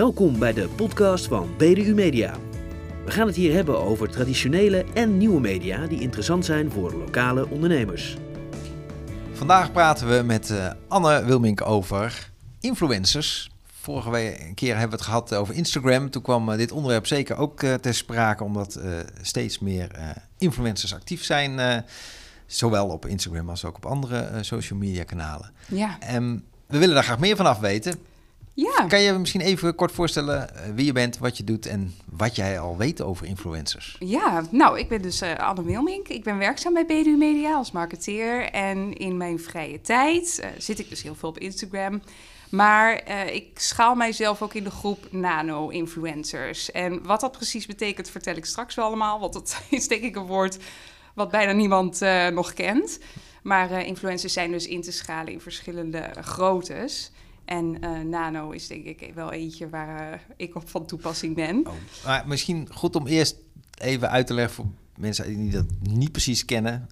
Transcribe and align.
Welkom 0.00 0.38
bij 0.38 0.52
de 0.52 0.68
podcast 0.68 1.26
van 1.26 1.56
BDU 1.56 1.94
Media. 1.94 2.36
We 3.04 3.10
gaan 3.10 3.26
het 3.26 3.36
hier 3.36 3.52
hebben 3.52 3.80
over 3.80 4.10
traditionele 4.10 4.84
en 4.94 5.16
nieuwe 5.16 5.40
media 5.40 5.86
die 5.86 6.00
interessant 6.00 6.44
zijn 6.44 6.70
voor 6.70 6.92
lokale 6.92 7.48
ondernemers. 7.48 8.16
Vandaag 9.32 9.72
praten 9.72 10.16
we 10.16 10.22
met 10.22 10.50
uh, 10.50 10.70
Anne 10.88 11.24
Wilmink 11.24 11.66
over 11.66 12.30
influencers. 12.60 13.50
Vorige 13.80 14.10
week 14.10 14.52
keer 14.54 14.72
hebben 14.72 14.90
we 14.90 14.96
het 14.96 15.04
gehad 15.04 15.34
over 15.34 15.54
Instagram. 15.54 16.10
Toen 16.10 16.22
kwam 16.22 16.50
uh, 16.50 16.56
dit 16.56 16.72
onderwerp 16.72 17.06
zeker 17.06 17.36
ook 17.36 17.62
uh, 17.62 17.74
ter 17.74 17.94
sprake, 17.94 18.44
omdat 18.44 18.80
steeds 19.22 19.58
meer 19.58 19.90
influencers 20.38 20.94
actief 20.94 21.24
zijn. 21.24 21.84
zowel 22.46 22.88
op 22.88 23.06
Instagram 23.06 23.50
als 23.50 23.64
ook 23.64 23.76
op 23.76 23.86
andere 23.86 24.38
social 24.40 24.78
media 24.78 25.04
kanalen. 25.04 25.50
Ja. 25.66 25.98
En 25.98 26.44
we 26.66 26.78
willen 26.78 26.94
daar 26.94 27.04
graag 27.04 27.18
meer 27.18 27.36
van 27.36 27.46
af 27.46 27.58
weten. 27.58 28.09
Ja. 28.54 28.86
Kan 28.88 29.00
je 29.00 29.12
misschien 29.12 29.40
even 29.40 29.74
kort 29.74 29.92
voorstellen 29.92 30.54
eh, 30.54 30.70
wie 30.74 30.84
je 30.84 30.92
bent, 30.92 31.18
wat 31.18 31.36
je 31.36 31.44
doet 31.44 31.66
en 31.66 31.94
wat 32.10 32.36
jij 32.36 32.60
al 32.60 32.76
weet 32.76 33.00
over 33.00 33.26
influencers? 33.26 33.96
Ja, 33.98 34.44
nou, 34.50 34.78
ik 34.78 34.88
ben 34.88 35.02
dus 35.02 35.22
uh, 35.22 35.36
Anne 35.36 35.62
Wilmink. 35.62 36.08
Ik 36.08 36.24
ben 36.24 36.38
werkzaam 36.38 36.72
bij 36.72 36.86
BDU 36.86 37.16
Media 37.16 37.54
als 37.54 37.70
marketeer. 37.70 38.50
En 38.50 38.92
in 38.92 39.16
mijn 39.16 39.40
vrije 39.40 39.80
tijd 39.80 40.40
uh, 40.40 40.46
zit 40.58 40.78
ik 40.78 40.88
dus 40.88 41.02
heel 41.02 41.14
veel 41.14 41.28
op 41.28 41.38
Instagram. 41.38 42.02
Maar 42.50 43.02
uh, 43.08 43.34
ik 43.34 43.58
schaal 43.58 43.94
mijzelf 43.94 44.42
ook 44.42 44.54
in 44.54 44.64
de 44.64 44.70
groep 44.70 45.06
nano-influencers. 45.10 46.70
En 46.70 47.02
wat 47.02 47.20
dat 47.20 47.32
precies 47.32 47.66
betekent, 47.66 48.10
vertel 48.10 48.36
ik 48.36 48.44
straks 48.44 48.74
wel 48.74 48.84
allemaal. 48.84 49.20
Want 49.20 49.32
dat 49.32 49.60
is 49.70 49.88
denk 49.88 50.02
ik 50.02 50.16
een 50.16 50.26
woord 50.26 50.58
wat 51.14 51.30
bijna 51.30 51.52
niemand 51.52 52.00
nog 52.32 52.52
kent. 52.52 52.98
Maar 53.42 53.86
influencers 53.86 54.32
zijn 54.32 54.50
dus 54.50 54.66
in 54.66 54.82
te 54.82 54.92
schalen 54.92 55.32
in 55.32 55.40
verschillende 55.40 56.10
groottes. 56.20 57.12
En 57.50 57.76
uh, 57.84 58.00
nano 58.00 58.50
is 58.50 58.66
denk 58.66 58.84
ik 58.84 59.10
wel 59.14 59.32
eentje 59.32 59.68
waar 59.68 60.12
uh, 60.12 60.18
ik 60.36 60.54
op 60.54 60.68
van 60.68 60.86
toepassing 60.86 61.34
ben. 61.34 61.66
Oh, 61.66 61.72
maar 62.04 62.24
misschien 62.26 62.68
goed 62.72 62.96
om 62.96 63.06
eerst 63.06 63.36
even 63.74 64.10
uit 64.10 64.26
te 64.26 64.34
leggen 64.34 64.54
voor 64.54 64.66
mensen 64.96 65.36
die 65.36 65.50
dat 65.50 65.66
niet 65.80 66.12
precies 66.12 66.44
kennen. 66.44 66.88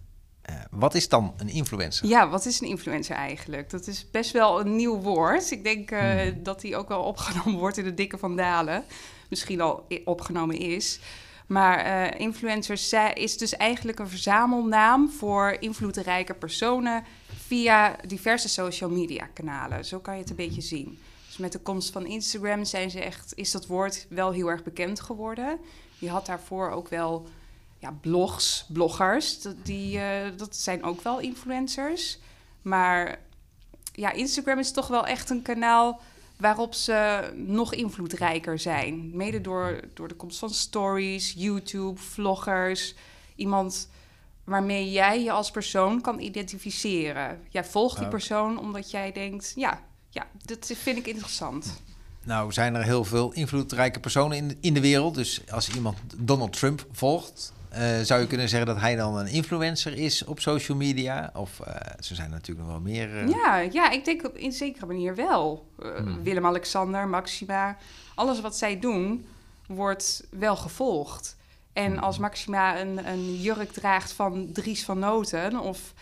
Uh, 0.51 0.57
wat 0.71 0.95
is 0.95 1.09
dan 1.09 1.35
een 1.37 1.49
influencer? 1.49 2.09
Ja, 2.09 2.29
wat 2.29 2.47
is 2.47 2.61
een 2.61 2.69
influencer 2.69 3.17
eigenlijk? 3.17 3.71
Dat 3.71 3.87
is 3.87 4.11
best 4.11 4.31
wel 4.31 4.61
een 4.61 4.77
nieuw 4.77 5.01
woord. 5.01 5.51
Ik 5.51 5.65
denk 5.65 5.91
hmm. 5.91 6.43
dat 6.43 6.61
die 6.61 6.77
ook 6.77 6.89
wel 6.89 7.03
opgenomen 7.03 7.61
wordt 7.65 7.77
in 7.77 7.85
de 7.85 7.95
dikke 7.95 8.19
van 8.19 8.37
Dalen. 8.37 8.85
Misschien 9.29 9.61
al 9.61 9.87
opgenomen 10.05 10.59
is. 10.59 11.01
Maar 11.47 12.17
influencers 12.19 12.95
is 13.15 13.39
dus 13.39 13.57
eigenlijk 13.57 13.99
een 13.99 14.09
verzamelnaam 14.09 15.11
voor 15.11 15.57
invloedrijke 15.61 16.35
personen 16.35 17.05
via 17.49 17.97
diverse 18.07 18.49
social 18.49 18.91
media 18.91 19.29
kanalen. 19.33 19.85
Zo 19.85 19.99
kan 19.99 20.15
je 20.15 20.21
het 20.21 20.31
een 20.31 20.37
beetje 20.37 20.61
zien. 20.61 20.99
Dus 21.27 21.37
met 21.37 21.53
de 21.53 21.59
komst 21.59 21.93
van 21.93 22.07
Instagram 22.07 22.65
zijn 22.65 22.91
ze 22.91 23.01
echt, 23.01 23.33
is 23.35 23.51
dat 23.51 23.67
woord 23.67 24.07
wel 24.09 24.31
heel 24.31 24.49
erg 24.49 24.63
bekend 24.63 25.01
geworden. 25.01 25.59
Je 25.99 26.11
had 26.11 26.27
daarvoor 26.27 26.71
ook 26.71 26.89
wel 26.89 27.27
ja, 27.79 27.91
blogs, 28.01 28.67
bloggers. 28.73 29.43
Dat, 29.43 29.55
die, 29.63 29.97
uh, 29.97 30.03
dat 30.37 30.57
zijn 30.57 30.83
ook 30.83 31.03
wel 31.03 31.19
influencers. 31.19 32.19
Maar 32.63 33.19
ja, 33.93 34.13
Instagram 34.13 34.59
is 34.59 34.73
toch 34.73 34.89
wel 34.89 35.07
echt 35.07 35.31
een 35.31 35.43
kanaal 35.43 36.01
waarop 36.37 36.75
ze 36.75 37.31
nog 37.35 37.75
invloedrijker 37.75 38.59
zijn. 38.59 39.17
Mede 39.17 39.41
door, 39.41 39.81
door 39.95 40.09
de 40.09 40.15
komst 40.15 40.39
van 40.39 40.51
stories, 40.51 41.35
YouTube, 41.37 42.01
vloggers. 42.01 42.95
Iemand 43.37 43.89
waarmee 44.49 44.91
jij 44.91 45.23
je 45.23 45.31
als 45.31 45.51
persoon 45.51 46.01
kan 46.01 46.21
identificeren. 46.21 47.41
Jij 47.49 47.65
volgt 47.65 47.99
die 47.99 48.09
persoon 48.09 48.59
omdat 48.59 48.91
jij 48.91 49.13
denkt, 49.13 49.53
ja, 49.57 49.81
ja, 50.11 50.27
dat 50.43 50.73
vind 50.77 50.99
ik 50.99 51.07
interessant. 51.07 51.83
Nou, 52.25 52.53
zijn 52.53 52.75
er 52.75 52.85
heel 52.85 53.05
veel 53.05 53.33
invloedrijke 53.33 54.01
personen 54.01 54.37
in, 54.37 54.59
in 54.61 54.75
de 54.75 54.81
wereld. 54.81 55.15
Dus 55.15 55.43
als 55.51 55.75
iemand 55.75 55.99
Donald 56.17 56.53
Trump 56.53 56.87
volgt, 56.93 57.53
uh, 57.73 58.01
zou 58.01 58.21
je 58.21 58.27
kunnen 58.27 58.49
zeggen 58.49 58.67
dat 58.67 58.81
hij 58.81 58.97
dan 58.97 59.17
een 59.17 59.27
influencer 59.27 59.95
is 59.95 60.25
op 60.25 60.41
social 60.41 60.77
media? 60.77 61.31
Of 61.35 61.61
uh, 61.61 61.75
ze 62.01 62.15
zijn 62.15 62.31
natuurlijk 62.31 62.67
nog 62.67 62.77
wel 62.77 62.93
meer. 62.93 63.23
Uh... 63.23 63.29
Ja, 63.29 63.57
ja, 63.57 63.91
ik 63.91 64.05
denk 64.05 64.23
in 64.23 64.53
zekere 64.53 64.87
manier 64.87 65.15
wel. 65.15 65.69
Hmm. 65.79 66.23
Willem-Alexander, 66.23 67.09
Maxima, 67.09 67.77
alles 68.15 68.41
wat 68.41 68.57
zij 68.57 68.79
doen, 68.79 69.27
wordt 69.67 70.27
wel 70.31 70.57
gevolgd. 70.57 71.37
En 71.73 71.99
als 71.99 72.19
Maxima 72.19 72.81
een, 72.81 73.09
een 73.09 73.35
jurk 73.35 73.73
draagt 73.73 74.13
van 74.13 74.53
Dries 74.53 74.85
van 74.85 74.99
Noten 74.99 75.61
of 75.61 75.95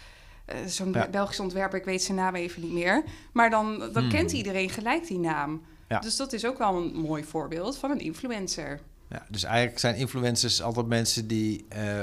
uh, 0.47 0.56
zo'n 0.66 0.93
ja. 0.93 1.09
Belgisch 1.09 1.41
ontwerper, 1.41 1.78
ik 1.78 1.84
weet 1.84 2.03
zijn 2.03 2.16
naam 2.16 2.34
even 2.34 2.62
niet 2.62 2.72
meer. 2.72 3.04
Maar 3.32 3.50
dan, 3.50 3.78
dan 3.78 4.03
hmm. 4.03 4.09
kent 4.09 4.32
iedereen 4.32 4.71
gelijk 4.71 5.06
die 5.06 5.19
naam. 5.19 5.62
Ja. 5.88 5.99
Dus 5.99 6.16
dat 6.16 6.32
is 6.32 6.47
ook 6.47 6.59
wel 6.59 6.77
een 6.77 6.94
mooi 6.94 7.25
voorbeeld 7.25 7.78
van 7.78 7.91
een 7.91 8.00
influencer. 8.00 8.81
Ja, 9.09 9.27
dus 9.28 9.44
eigenlijk 9.44 9.78
zijn 9.78 9.97
influencers 9.97 10.62
altijd 10.62 10.87
mensen 10.87 11.27
die 11.27 11.66
uh, 11.77 12.00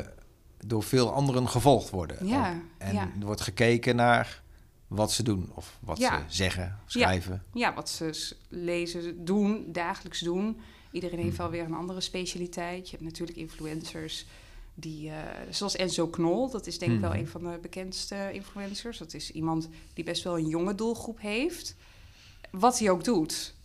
door 0.65 0.83
veel 0.83 1.13
anderen 1.13 1.49
gevolgd 1.49 1.89
worden. 1.89 2.27
Ja. 2.27 2.53
En 2.77 2.95
er 2.95 3.25
wordt 3.25 3.41
gekeken 3.41 3.95
naar 3.95 4.42
wat 4.95 5.11
ze 5.11 5.23
doen 5.23 5.51
of 5.55 5.77
wat 5.79 5.97
ze 5.97 6.19
zeggen, 6.27 6.79
schrijven. 6.85 7.43
Ja. 7.53 7.73
wat 7.73 7.89
ze 7.89 8.35
lezen, 8.49 9.25
doen, 9.25 9.65
dagelijks 9.71 10.19
doen. 10.19 10.59
Iedereen 10.91 11.19
heeft 11.19 11.37
wel 11.37 11.49
weer 11.49 11.63
een 11.63 11.73
andere 11.73 12.01
specialiteit. 12.01 12.85
Je 12.89 12.91
hebt 12.91 13.07
natuurlijk 13.09 13.37
influencers 13.37 14.25
die, 14.73 15.09
uh, 15.09 15.15
zoals 15.49 15.75
Enzo 15.75 16.07
Knol, 16.07 16.49
dat 16.49 16.67
is 16.67 16.79
denk 16.79 16.91
ik 16.91 16.99
wel 16.99 17.09
mhm. 17.09 17.19
een 17.19 17.27
van 17.27 17.43
de 17.43 17.59
bekendste 17.61 18.29
influencers. 18.33 18.97
Dat 18.97 19.13
is 19.13 19.31
iemand 19.31 19.69
die 19.93 20.03
best 20.03 20.23
wel 20.23 20.37
een 20.37 20.47
jonge 20.47 20.75
doelgroep 20.75 21.19
heeft. 21.19 21.75
Wat 22.51 22.79
hij 22.79 22.89
ook 22.89 23.03
doet 23.03 23.55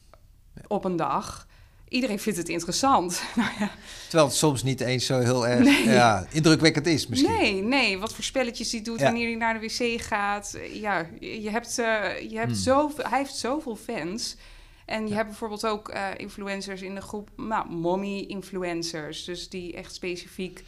op 0.67 0.84
een 0.84 0.97
dag. 0.97 1.48
Iedereen 1.88 2.19
vindt 2.19 2.38
het 2.38 2.49
interessant. 2.49 3.22
nou 3.37 3.50
ja. 3.59 3.71
Terwijl 4.03 4.28
het 4.28 4.37
soms 4.37 4.62
niet 4.62 4.81
eens 4.81 5.06
zo 5.06 5.19
heel 5.19 5.47
erg 5.47 5.84
ja, 5.84 6.26
indrukwekkend 6.31 6.87
is 6.87 7.06
misschien. 7.06 7.31
Nee, 7.31 7.62
nee. 7.62 7.99
Wat 7.99 8.15
voor 8.15 8.25
spelletjes 8.25 8.72
hij 8.72 8.82
doet 8.82 9.00
wanneer 9.00 9.26
hij 9.26 9.37
naar 9.37 9.60
de 9.60 9.66
wc 9.66 10.03
gaat. 10.03 10.59
Ja, 10.72 11.06
je 11.21 11.50
hebt, 11.50 11.78
uh, 11.78 12.21
je 12.31 12.37
hebt 12.37 12.53
hmm. 12.53 12.60
zoveel, 12.60 13.04
hij 13.04 13.19
heeft 13.19 13.37
zoveel 13.37 13.76
fans. 13.76 14.37
En 14.84 15.09
je 15.09 15.15
hebt 15.15 15.26
bijvoorbeeld 15.26 15.66
ook 15.66 15.94
uh, 15.94 16.06
influencers 16.16 16.82
in 16.82 16.94
de 16.94 17.00
groep, 17.00 17.31
nou, 17.37 17.71
mommy-influencers. 17.71 19.25
Dus 19.25 19.49
die 19.49 19.75
echt 19.75 19.94
specifiek 19.94 20.65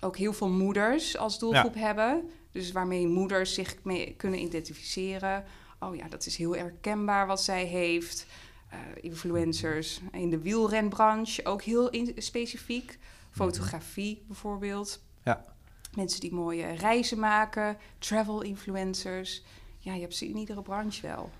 ook 0.00 0.16
heel 0.16 0.32
veel 0.32 0.48
moeders 0.48 1.16
als 1.16 1.38
doelgroep 1.38 1.74
hebben. 1.74 2.30
Dus 2.52 2.72
waarmee 2.72 3.06
moeders 3.06 3.54
zich 3.54 3.74
mee 3.82 4.14
kunnen 4.16 4.40
identificeren. 4.40 5.44
Oh 5.78 5.96
ja, 5.96 6.08
dat 6.08 6.26
is 6.26 6.36
heel 6.36 6.56
herkenbaar 6.56 7.26
wat 7.26 7.42
zij 7.42 7.64
heeft. 7.64 8.26
Uh, 8.72 8.78
influencers 9.00 10.00
in 10.12 10.30
de 10.30 10.38
wielrenbranche, 10.38 11.44
ook 11.44 11.62
heel 11.62 11.90
specifiek. 12.16 12.98
Fotografie 13.30 14.22
bijvoorbeeld. 14.26 15.00
Ja. 15.24 15.44
Mensen 15.94 16.20
die 16.20 16.32
mooie 16.32 16.72
reizen 16.72 17.18
maken, 17.18 17.78
travel 17.98 18.42
influencers. 18.42 19.42
Ja, 19.78 19.94
je 19.94 20.00
hebt 20.00 20.16
ze 20.16 20.28
in 20.28 20.36
iedere 20.36 20.62
branche 20.62 21.06
wel. 21.06 21.30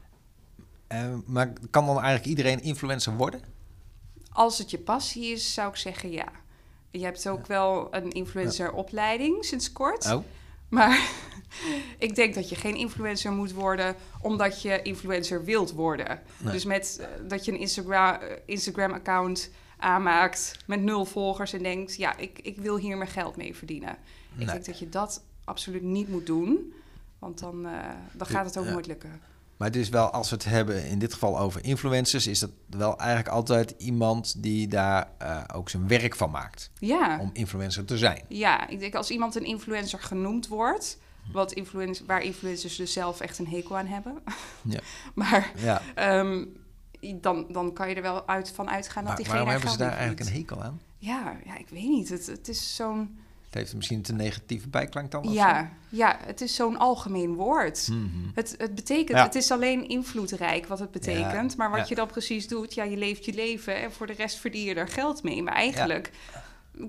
Uh, 0.88 1.14
maar 1.26 1.52
kan 1.70 1.86
dan 1.86 1.94
eigenlijk 1.94 2.26
iedereen 2.26 2.62
influencer 2.62 3.16
worden? 3.16 3.40
Als 4.32 4.58
het 4.58 4.70
je 4.70 4.78
passie 4.78 5.32
is, 5.32 5.54
zou 5.54 5.68
ik 5.68 5.76
zeggen 5.76 6.10
ja. 6.10 6.28
Je 6.90 7.04
hebt 7.04 7.28
ook 7.28 7.46
wel 7.46 7.94
een 7.94 8.10
influenceropleiding 8.10 9.44
sinds 9.44 9.72
kort. 9.72 10.12
Oh. 10.12 10.24
Maar 10.68 11.10
ik 11.98 12.14
denk 12.14 12.34
dat 12.34 12.48
je 12.48 12.54
geen 12.54 12.76
influencer 12.76 13.32
moet 13.32 13.52
worden 13.52 13.94
omdat 14.20 14.62
je 14.62 14.82
influencer 14.82 15.44
wilt 15.44 15.72
worden. 15.72 16.20
Dus 16.38 16.64
met 16.64 16.98
uh, 17.00 17.06
dat 17.28 17.44
je 17.44 17.52
een 17.52 17.58
Instagram, 17.58 18.22
uh, 18.22 18.28
Instagram-account 18.44 19.50
aanmaakt 19.76 20.56
met 20.66 20.80
nul 20.80 21.04
volgers 21.04 21.52
en 21.52 21.62
denkt: 21.62 21.96
ja, 21.96 22.16
ik, 22.16 22.38
ik 22.42 22.56
wil 22.56 22.76
hier 22.76 22.96
mijn 22.96 23.10
geld 23.10 23.36
mee 23.36 23.56
verdienen. 23.56 23.96
Nee. 24.32 24.46
Ik 24.46 24.52
denk 24.52 24.64
dat 24.64 24.78
je 24.78 24.88
dat 24.88 25.22
absoluut 25.44 25.82
niet 25.82 26.08
moet 26.08 26.26
doen, 26.26 26.72
want 27.18 27.38
dan, 27.38 27.66
uh, 27.66 27.72
dan 28.12 28.26
gaat 28.26 28.44
het 28.44 28.58
ook 28.58 28.64
ja. 28.64 28.70
nooit 28.70 28.86
lukken. 28.86 29.20
Maar 29.60 29.70
dus 29.70 29.88
wel, 29.88 30.10
als 30.10 30.30
we 30.30 30.36
het 30.36 30.44
hebben 30.44 30.86
in 30.86 30.98
dit 30.98 31.12
geval 31.12 31.38
over 31.38 31.64
influencers, 31.64 32.26
is 32.26 32.38
dat 32.38 32.50
wel 32.66 32.98
eigenlijk 32.98 33.28
altijd 33.28 33.74
iemand 33.78 34.42
die 34.42 34.68
daar 34.68 35.10
uh, 35.22 35.42
ook 35.54 35.68
zijn 35.68 35.88
werk 35.88 36.16
van 36.16 36.30
maakt. 36.30 36.70
Ja. 36.78 37.18
Om 37.20 37.30
influencer 37.32 37.84
te 37.84 37.98
zijn. 37.98 38.24
Ja, 38.28 38.68
ik 38.68 38.78
denk 38.78 38.94
als 38.94 39.10
iemand 39.10 39.34
een 39.34 39.44
influencer 39.44 39.98
genoemd 39.98 40.48
wordt, 40.48 40.98
wat 41.32 41.52
influencer, 41.52 42.06
waar 42.06 42.22
influencers 42.22 42.76
dus 42.76 42.92
zelf 42.92 43.20
echt 43.20 43.38
een 43.38 43.48
hekel 43.48 43.76
aan 43.76 43.86
hebben. 43.86 44.22
Ja. 44.62 44.80
maar 45.14 45.52
ja. 45.56 45.82
Um, 46.18 46.52
dan, 47.20 47.46
dan 47.48 47.72
kan 47.72 47.88
je 47.88 47.94
er 47.94 48.02
wel 48.02 48.28
uit, 48.28 48.50
van 48.50 48.70
uitgaan 48.70 49.04
dat 49.04 49.12
maar, 49.12 49.16
diegene 49.16 49.36
Waarom 49.36 49.52
hebben 49.52 49.70
ze 49.70 49.78
daar 49.78 49.96
eigenlijk 49.96 50.20
een 50.20 50.36
hekel 50.36 50.62
aan? 50.62 50.80
Ja, 50.98 51.36
ja 51.44 51.58
ik 51.58 51.68
weet 51.68 51.88
niet. 51.88 52.08
Het, 52.08 52.26
het 52.26 52.48
is 52.48 52.76
zo'n 52.76 53.18
het 53.50 53.58
heeft 53.58 53.74
misschien 53.74 54.04
een 54.08 54.16
negatieve 54.16 54.68
bijklank 54.68 55.10
dan? 55.10 55.32
Ja, 55.32 55.70
ja, 55.88 56.18
het 56.24 56.40
is 56.40 56.54
zo'n 56.54 56.78
algemeen 56.78 57.34
woord. 57.34 57.88
Mm 57.88 58.10
-hmm. 58.12 58.30
het, 58.34 58.54
het 58.58 58.74
betekent, 58.74 59.18
ja. 59.18 59.24
het 59.24 59.34
is 59.34 59.50
alleen 59.50 59.88
invloedrijk 59.88 60.66
wat 60.66 60.78
het 60.78 60.90
betekent. 60.90 61.50
Ja. 61.50 61.56
Maar 61.56 61.70
wat 61.70 61.78
ja. 61.78 61.86
je 61.88 61.94
dan 61.94 62.06
precies 62.06 62.48
doet, 62.48 62.74
ja, 62.74 62.84
je 62.84 62.96
leeft 62.96 63.24
je 63.24 63.34
leven 63.34 63.76
en 63.76 63.92
voor 63.92 64.06
de 64.06 64.12
rest 64.12 64.38
verdien 64.38 64.64
je 64.64 64.74
er 64.74 64.88
geld 64.88 65.22
mee. 65.22 65.42
Maar 65.42 65.54
eigenlijk, 65.54 66.10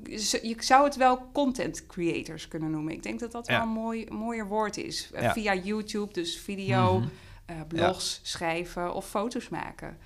je 0.04 0.56
zou 0.60 0.84
het 0.84 0.96
wel 0.96 1.30
content 1.34 1.86
creators 1.86 2.48
kunnen 2.48 2.72
noemen. 2.72 2.94
Ik 2.94 3.04
denk 3.04 3.20
dat 3.20 3.32
dat 3.32 3.48
wel 3.48 3.62
een 3.62 3.68
mooi, 3.68 4.06
mooier 4.10 4.48
woord 4.48 4.78
is. 4.78 5.12
Via 5.14 5.56
YouTube, 5.56 6.14
dus 6.14 6.40
video, 6.40 7.00
mm 7.00 7.10
-hmm. 7.46 7.56
uh, 7.56 7.62
blogs 7.68 8.20
schrijven 8.24 8.94
of 8.94 9.10
foto's 9.10 9.50
maken. 9.50 9.98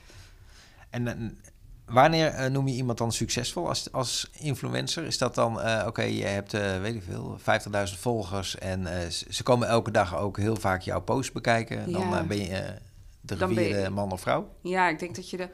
En 0.89 1.37
wanneer 1.85 2.27
eh, 2.27 2.49
noem 2.51 2.67
je 2.67 2.75
iemand 2.75 2.97
dan 2.97 3.11
succesvol 3.11 3.67
als, 3.67 3.91
als 3.91 4.29
influencer? 4.39 5.03
Is 5.03 5.17
dat 5.17 5.35
dan, 5.35 5.61
eh, 5.61 5.87
oké, 5.87 6.01
je 6.01 6.23
hebt, 6.23 6.53
eh, 6.53 6.81
weet 6.81 6.95
ik 6.95 7.03
veel, 7.03 7.37
50.000 7.39 7.99
volgers 7.99 8.57
en 8.57 9.01
eh, 9.01 9.09
ze 9.09 9.43
komen 9.43 9.67
elke 9.67 9.91
dag 9.91 10.17
ook 10.17 10.37
heel 10.37 10.55
vaak 10.55 10.81
jouw 10.81 11.01
post 11.01 11.33
bekijken. 11.33 11.91
Dan 11.91 12.15
eh, 12.15 12.21
ben 12.23 12.37
je 12.37 12.77
eh, 13.25 13.83
de 13.83 13.89
man 13.89 14.11
of 14.11 14.21
vrouw. 14.21 14.49
Ja, 14.61 14.89
ik 14.89 14.99
denk 14.99 15.15
dat 15.15 15.29
je 15.29 15.37
de. 15.37 15.49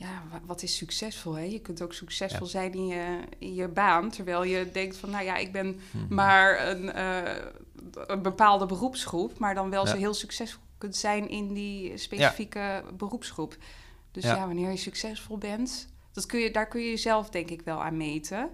Ja, 0.00 0.22
wa- 0.30 0.40
wat 0.46 0.62
is 0.62 0.76
succesvol? 0.76 1.32
Hè? 1.34 1.42
Je 1.42 1.58
kunt 1.60 1.82
ook 1.82 1.92
succesvol 1.92 2.46
Ja. 2.46 2.50
zijn 2.52 2.72
in 2.72 2.86
je, 2.86 3.18
in 3.38 3.54
je 3.54 3.68
baan. 3.68 4.10
Terwijl 4.10 4.44
je 4.44 4.70
denkt 4.72 4.96
van, 4.96 5.10
nou 5.10 5.24
ja, 5.24 5.36
ik 5.36 5.52
ben 5.52 5.80
Mhm. 5.90 6.14
maar 6.14 6.68
een, 6.68 6.92
eh, 6.92 7.34
een 8.06 8.22
bepaalde 8.22 8.66
beroepsgroep. 8.66 9.38
Maar 9.38 9.54
dan 9.54 9.70
wel 9.70 9.84
Ja. 9.84 9.90
zo 9.90 9.96
heel 9.96 10.14
succesvol 10.14 10.62
kunt 10.78 10.96
zijn 10.96 11.28
in 11.28 11.52
die 11.54 11.96
specifieke 11.96 12.84
beroepsgroep. 12.96 13.56
Dus 14.10 14.24
Ja. 14.24 14.34
ja. 14.36 14.46
wanneer 14.46 14.70
je 14.70 14.76
succesvol 14.76 15.38
bent, 15.38 15.88
dat 16.12 16.26
kun 16.26 16.40
je, 16.40 16.50
daar 16.50 16.68
kun 16.68 16.80
je 16.80 16.88
jezelf 16.90 17.30
denk 17.30 17.50
ik 17.50 17.62
wel 17.62 17.82
aan 17.82 17.96
meten. 17.96 18.48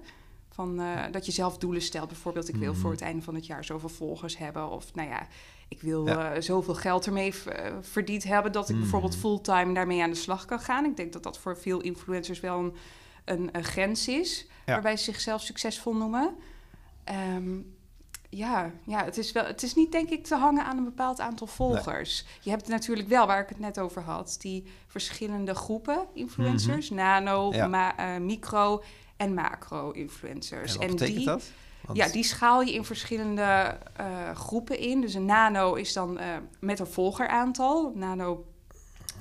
Van, 0.50 0.80
eh, 0.80 1.02
dat 1.10 1.26
je 1.26 1.32
zelf 1.32 1.58
doelen 1.58 1.82
stelt. 1.82 2.08
Bijvoorbeeld, 2.08 2.48
ik 2.48 2.56
wil 2.56 2.72
Mhm. 2.72 2.80
voor 2.80 2.90
het 2.90 3.00
einde 3.00 3.22
van 3.22 3.34
het 3.34 3.46
jaar 3.46 3.64
zoveel 3.64 3.88
volgers 3.88 4.38
hebben. 4.38 4.70
Of 4.70 4.94
nou 4.94 5.08
ja, 5.08 5.26
ik 5.74 5.80
wil 5.82 6.06
Ja. 6.06 6.32
eh, 6.32 6.40
zoveel 6.40 6.74
geld 6.74 7.06
ermee 7.06 7.34
eh, 7.46 7.72
verdiend 7.80 8.24
hebben... 8.24 8.52
dat 8.52 8.68
ik 8.68 8.78
bijvoorbeeld 8.78 9.16
fulltime 9.16 9.74
daarmee 9.74 10.02
aan 10.02 10.10
de 10.10 10.16
slag 10.16 10.44
kan 10.44 10.60
gaan. 10.60 10.84
Ik 10.84 10.96
denk 10.96 11.12
dat 11.12 11.22
dat 11.22 11.38
voor 11.38 11.56
veel 11.58 11.80
influencers 11.80 12.40
wel 12.40 12.58
een, 12.58 12.74
een, 13.24 13.48
een 13.52 13.64
grens 13.64 14.08
is... 14.08 14.46
Ja. 14.66 14.72
waarbij 14.72 14.96
ze 14.96 15.04
zichzelf 15.04 15.40
succesvol 15.40 15.94
noemen. 15.96 16.36
Ehm, 17.04 17.56
ja, 18.28 18.70
ja 18.86 19.04
het, 19.04 19.18
is 19.18 19.32
wel, 19.32 19.44
het 19.44 19.62
is 19.62 19.74
niet 19.74 19.92
denk 19.92 20.08
ik 20.08 20.24
te 20.24 20.34
hangen 20.36 20.64
aan 20.64 20.76
een 20.78 20.84
bepaald 20.84 21.20
aantal 21.20 21.46
volgers. 21.46 22.24
Je 22.40 22.50
hebt 22.50 22.68
natuurlijk 22.68 23.08
wel, 23.08 23.26
waar 23.26 23.42
ik 23.42 23.48
het 23.48 23.58
net 23.58 23.78
over 23.80 24.02
had... 24.02 24.36
die 24.40 24.64
verschillende 24.86 25.54
groepen 25.54 26.06
influencers. 26.14 26.90
Nano, 26.90 27.46
Mhm. 27.48 27.56
Ja. 27.56 27.66
ma- 27.66 27.96
eh, 27.96 28.20
micro 28.20 28.82
en 29.16 29.34
macro-influencers. 29.34 30.78
En 30.78 30.96
die, 30.96 31.24
dat? 31.24 31.50
Want- 31.86 31.98
ja, 31.98 32.08
die 32.08 32.24
schaal 32.24 32.60
je 32.62 32.72
in 32.72 32.84
verschillende 32.84 33.78
eh, 33.96 34.30
groepen 34.36 34.78
in. 34.78 35.00
Dus 35.00 35.14
een 35.14 35.24
nano 35.24 35.74
is 35.74 35.92
dan 35.92 36.18
eh, 36.18 36.36
met 36.60 36.78
een 36.78 36.86
volgeraantal. 36.86 37.92
Nano 37.94 38.46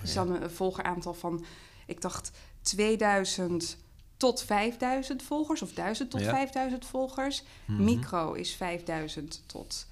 is 0.03 0.13
Ja. 0.13 0.23
dan 0.23 0.41
een 0.41 0.51
volgeraantal 0.51 1.13
van, 1.13 1.45
ik 1.85 2.01
dacht, 2.01 2.31
2000 2.61 3.77
tot 4.17 4.43
5000 4.43 5.23
volgers. 5.23 5.61
Of 5.61 5.71
1000 5.73 6.09
tot 6.11 6.21
Ja. 6.21 6.29
5000 6.29 6.85
volgers. 6.85 7.43
Mhm. 7.65 7.83
Micro 7.83 8.33
is 8.33 8.55
5000 8.55 9.43
tot 9.45 9.87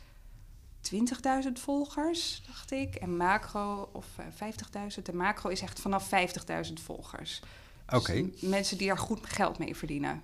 20.000 0.82 1.60
volgers, 1.60 2.44
dacht 2.48 2.72
ik. 2.72 2.96
En 2.96 3.18
macro, 3.18 3.90
of 3.94 4.06
eh, 4.18 4.26
50.000. 4.34 5.10
En 5.10 5.16
macro 5.18 5.50
is 5.50 5.62
echt 5.62 5.80
vanaf 5.80 6.08
50.000 6.08 6.82
volgers. 6.82 7.42
Dus 7.90 8.00
Oké. 8.00 8.14
m- 8.14 8.32
mensen 8.40 8.78
die 8.78 8.88
daar 8.88 8.98
goed 8.98 9.20
geld 9.26 9.58
mee 9.58 9.76
verdienen. 9.76 10.22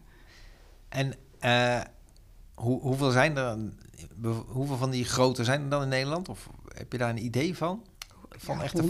En 0.90 1.14
eh, 1.40 1.82
hoe, 2.58 2.82
hoeveel 2.82 3.12
zijn 3.12 3.38
er, 3.38 3.58
hoeveel 4.48 4.78
van 4.78 4.90
die 4.90 5.06
grote 5.06 5.44
zijn 5.44 5.62
er 5.62 5.70
dan 5.70 5.82
in 5.82 5.88
Nederland? 5.90 6.30
Of 6.30 6.50
heb 6.76 6.92
je 6.92 6.98
daar 6.98 7.10
een 7.10 7.26
idee 7.26 7.58
van? 7.58 7.84
Van 8.30 8.58
Ja, 8.58 8.64
echte 8.64 8.84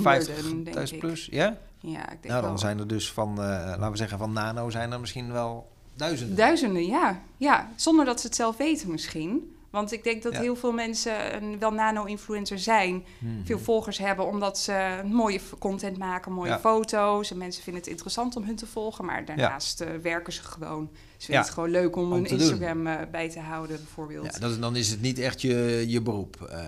50.000 0.88 0.92
ik. 0.94 1.00
plus? 1.00 1.25
Ja? 1.31 1.58
Ja, 1.80 2.02
ik 2.04 2.08
denk 2.10 2.28
Nou, 2.28 2.42
dan 2.42 2.50
wel. 2.50 2.58
zijn 2.58 2.80
er 2.80 2.88
dus 2.88 3.12
van, 3.12 3.30
eh, 3.30 3.36
laten 3.46 3.92
we 3.92 3.98
zeggen, 3.98 4.18
van 4.18 4.31
Nano 4.34 4.69
zijn 4.69 4.92
er 4.92 5.00
misschien 5.00 5.31
wel 5.31 5.72
duizenden. 5.96 6.36
Duizenden, 6.36 6.86
ja. 6.86 7.22
ja. 7.38 7.69
Zonder 7.75 8.06
dat 8.06 8.19
ze 8.22 8.28
het 8.28 8.36
zelf 8.36 8.58
weten 8.58 8.92
misschien. 8.92 9.56
Want 9.69 9.92
ik 9.92 10.04
denk 10.04 10.24
dat 10.24 10.34
Ja. 10.34 10.40
heel 10.42 10.56
veel 10.56 10.72
mensen 10.72 11.36
een 11.44 11.60
wel 11.60 11.72
nano-influencer 11.72 12.60
zijn. 12.60 13.06
Mhm. 13.19 13.46
Veel 13.46 13.60
volgers 13.60 13.98
hebben 13.98 14.25
omdat 14.28 14.58
ze 14.60 15.02
mooie 15.06 15.40
content 15.60 15.98
maken, 15.98 16.31
mooie 16.31 16.50
Ja. 16.50 16.60
foto's. 16.60 17.31
En 17.31 17.38
mensen 17.38 17.64
vinden 17.64 17.81
het 17.81 17.92
interessant 17.92 18.36
om 18.36 18.44
hun 18.44 18.56
te 18.56 18.66
volgen. 18.68 19.06
Maar 19.06 19.25
daarnaast 19.25 19.81
eh, 19.81 19.90
werken 20.02 20.34
ze 20.34 20.44
gewoon. 20.44 20.90
Ze 21.18 21.25
vinden 21.25 21.44
het 21.44 21.54
gewoon 21.54 21.69
leuk 21.69 21.96
om, 21.96 22.04
Om 22.04 22.12
hun 22.12 22.24
doen. 22.24 22.40
Instagram 22.40 22.88
eh, 22.88 22.96
bij 23.12 23.30
te 23.30 23.40
houden, 23.40 23.75
bijvoorbeeld. 23.78 24.34
Ja, 24.34 24.40
dat, 24.40 24.62
dan 24.62 24.75
is 24.75 24.90
het 24.90 25.02
niet 25.02 25.19
echt 25.19 25.42
je, 25.42 25.84
je 25.88 26.02
beroep, 26.02 26.42
eh 26.52 26.60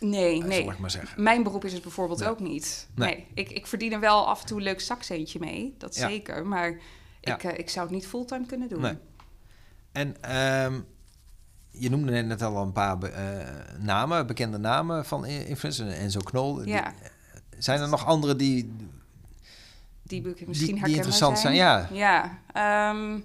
nee, 0.00 0.42
nee. 0.44 0.62
zal 0.62 0.72
ik 0.72 0.78
maar 0.78 0.90
zeggen. 0.90 1.22
Mijn 1.22 1.42
beroep 1.42 1.64
is 1.64 1.72
het 1.72 1.82
bijvoorbeeld 1.82 2.18
Nee. 2.20 2.28
ook 2.28 2.40
niet. 2.40 2.88
Nee. 2.94 3.08
Nee, 3.14 3.26
Ik, 3.34 3.50
ik 3.50 3.66
verdien 3.66 3.92
er 3.92 4.00
wel 4.00 4.26
af 4.26 4.40
en 4.40 4.46
toe 4.46 4.56
een 4.58 4.62
leuk 4.64 4.80
zakcentje 4.80 5.38
mee. 5.38 5.74
Dat 5.78 5.94
Ja. 5.96 6.08
zeker. 6.08 6.46
Maar 6.46 6.80
Ja. 7.20 7.34
ik, 7.34 7.42
ik 7.58 7.70
zou 7.70 7.86
het 7.86 7.94
niet 7.94 8.06
fulltime 8.06 8.46
kunnen 8.46 8.68
doen. 8.68 8.80
Nee. 8.80 8.96
En 9.92 10.22
ehm, 10.22 10.80
je 11.70 11.90
noemde 11.90 12.22
net- 12.22 12.42
al 12.42 12.62
een 12.62 12.72
paar 12.72 13.02
eh, 13.02 13.46
namen, 13.78 14.26
bekende 14.26 14.58
namen 14.58 15.04
van 15.04 15.24
influencers. 15.26 15.94
Enzo 15.94 16.20
Knol. 16.20 16.54
Die- 16.54 16.66
Ja. 16.68 16.92
zijn 17.58 17.80
er 17.80 17.88
nog 17.88 18.06
andere 18.06 18.36
die... 18.36 18.72
Die 20.02 20.22
Die- 20.22 20.22
misschien 20.46 20.48
die 20.48 20.66
herkenbaar 20.66 20.90
interessant 20.90 21.38
zijn, 21.38 21.54
ja. 21.54 21.88
Ja, 21.92 22.38
ehm, 22.52 23.20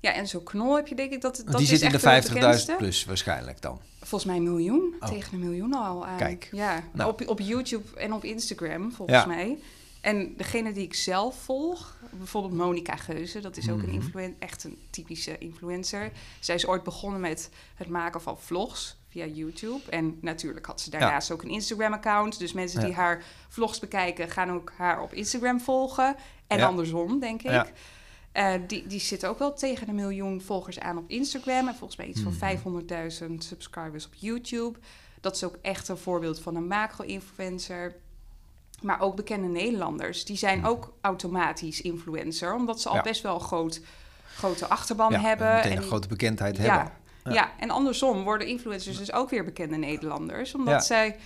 ja, 0.00 0.12
en 0.12 0.28
zo'n 0.28 0.42
knol 0.42 0.76
heb 0.76 0.86
je 0.86 0.94
denk 0.94 1.12
ik, 1.12 1.20
dat, 1.20 1.42
dat 1.46 1.56
die 1.56 1.66
zit 1.66 1.80
in 1.80 1.88
de 1.88 1.94
echt 1.94 2.02
wel 2.04 2.12
50.000 2.12 2.32
bekendste. 2.34 2.74
plus 2.78 3.04
waarschijnlijk 3.04 3.62
dan. 3.62 3.80
Volgens 3.98 4.24
mij 4.24 4.36
een 4.36 4.42
miljoen, 4.42 4.94
Oh. 5.00 5.08
tegen 5.08 5.32
een 5.34 5.40
miljoen 5.40 5.74
al 5.74 6.06
aan. 6.06 6.16
Kijk. 6.16 6.48
Ja, 6.52 6.82
Nou. 6.92 7.10
op, 7.10 7.28
op 7.28 7.40
YouTube 7.40 7.98
en 8.00 8.12
op 8.12 8.24
Instagram 8.24 8.92
volgens 8.92 9.18
Ja. 9.18 9.26
mij. 9.26 9.58
En 10.00 10.34
degene 10.36 10.72
die 10.72 10.82
ik 10.84 10.94
zelf 10.94 11.36
volg, 11.42 11.96
bijvoorbeeld 12.12 12.54
Monica 12.54 12.96
Geuze, 12.96 13.40
dat 13.40 13.56
is 13.56 13.70
ook 13.70 13.76
Mhm. 13.76 13.86
een 13.88 13.92
influen 13.94 14.36
echt 14.38 14.64
een 14.64 14.78
typische 14.90 15.38
influencer. 15.38 16.10
Zij 16.40 16.54
is 16.54 16.66
ooit 16.66 16.82
begonnen 16.82 17.20
met 17.20 17.50
het 17.74 17.88
maken 17.88 18.20
van 18.20 18.38
vlogs 18.40 18.96
via 19.08 19.26
YouTube. 19.26 19.90
En 19.90 20.18
natuurlijk 20.20 20.66
had 20.66 20.80
ze 20.80 20.90
daarnaast 20.90 21.30
ook 21.30 21.42
een 21.42 21.50
Instagram-account. 21.50 22.38
Dus 22.38 22.52
mensen 22.52 22.80
Ja. 22.80 22.86
die 22.86 22.94
haar 22.94 23.24
vlogs 23.48 23.78
bekijken, 23.78 24.30
gaan 24.30 24.50
ook 24.52 24.72
haar 24.76 25.02
op 25.02 25.12
Instagram 25.14 25.60
volgen. 25.60 26.16
En 26.46 26.58
Ja. 26.58 26.66
andersom, 26.66 27.20
denk 27.20 27.42
ik. 27.42 27.72
Eh, 28.32 28.54
die, 28.66 28.86
die 28.86 29.00
zit 29.00 29.26
ook 29.26 29.38
wel 29.38 29.52
tegen 29.54 29.88
een 29.88 29.94
miljoen 29.94 30.40
volgers 30.40 30.78
aan 30.80 30.98
op 30.98 31.10
Instagram. 31.10 31.68
En 31.68 31.74
volgens 31.74 31.96
mij 31.98 32.06
iets 32.08 32.20
van 32.20 32.30
Mhm. 32.32 32.40
500.000 32.40 33.44
subscribers 33.44 34.06
op 34.06 34.14
YouTube. 34.14 34.78
Dat 35.20 35.34
is 35.34 35.44
ook 35.44 35.56
echt 35.62 35.88
een 35.88 35.96
voorbeeld 35.98 36.40
van 36.40 36.56
een 36.56 36.66
macro-influencer. 36.66 37.94
Maar 38.80 39.00
ook 39.00 39.16
bekende 39.16 39.48
Nederlanders. 39.48 40.24
Die 40.24 40.36
zijn 40.36 40.66
ook 40.66 40.92
automatisch 41.00 41.80
influencer. 41.80 42.54
Omdat 42.54 42.80
ze 42.80 42.88
al. 42.88 42.94
Ja. 42.94 43.02
best 43.02 43.22
wel 43.22 43.34
een 43.34 43.40
groot, 43.40 43.80
grote 44.34 44.66
achterban 44.66 45.12
ja, 45.12 45.20
hebben. 45.20 45.62
en 45.62 45.76
een 45.76 45.82
grote 45.82 46.08
bekendheid 46.08 46.56
ja, 46.56 46.62
hebben. 46.62 46.92
Ja. 47.24 47.32
Ja. 47.32 47.50
en 47.58 47.70
andersom 47.70 48.22
worden 48.22 48.46
influencers 48.46 48.98
dus 48.98 49.12
ook 49.12 49.30
weer 49.30 49.44
bekende 49.44 49.76
Nederlanders. 49.76 50.54
Omdat 50.54 50.84
zij... 50.84 51.16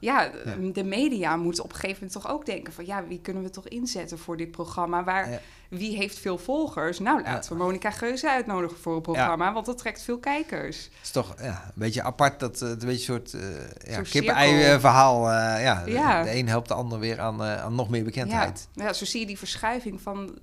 Ja, 0.00 0.30
de 0.72 0.84
media 0.84 1.36
moeten 1.36 1.64
op 1.64 1.70
een 1.70 1.76
gegeven 1.76 2.02
moment 2.04 2.22
toch 2.22 2.32
ook 2.32 2.46
denken 2.46 2.72
van... 2.72 2.86
ja, 2.86 3.04
wie 3.06 3.20
kunnen 3.20 3.42
we 3.42 3.50
toch 3.50 3.68
inzetten 3.68 4.18
voor 4.18 4.36
dit 4.36 4.50
programma? 4.50 5.04
Waar, 5.04 5.30
Ja. 5.30 5.40
Wie 5.68 5.96
heeft 5.96 6.18
veel 6.18 6.38
volgers? 6.38 6.98
Nou, 6.98 7.22
laten 7.22 7.52
we 7.52 7.58
Monica 7.62 7.90
Geuze 7.90 8.30
uitnodigen 8.30 8.78
voor 8.78 8.96
een 8.96 9.02
programma... 9.02 9.52
want 9.52 9.66
dat 9.66 9.78
trekt 9.78 10.02
veel 10.02 10.18
kijkers. 10.18 10.76
Het 10.84 10.92
is 11.02 11.10
toch 11.10 11.34
ja, 11.40 11.62
een 11.66 11.72
beetje 11.74 12.02
apart, 12.02 12.40
dat 12.40 12.62
eh, 12.62 12.68
het 12.68 12.82
een 12.82 12.88
beetje 12.88 13.12
een 13.12 13.20
soort 13.28 13.42
eh 13.42 13.88
ja, 13.88 13.94
Zo'n 13.94 14.02
kip-ei 14.02 14.48
cirkel. 14.50 14.72
eh, 14.74 14.80
verhaal. 14.80 15.30
ja, 15.60 15.84
de- 15.84 16.34
een 16.36 16.48
helpt 16.48 16.68
de 16.68 16.74
ander 16.74 16.98
weer 16.98 17.20
aan, 17.20 17.42
aan 17.42 17.74
nog 17.74 17.88
meer 17.88 18.04
bekendheid. 18.04 18.68
Ja, 18.72 18.92
zo 18.92 19.04
zie 19.04 19.20
je 19.20 19.26
die 19.26 19.38
verschuiving 19.38 20.00
van 20.00 20.38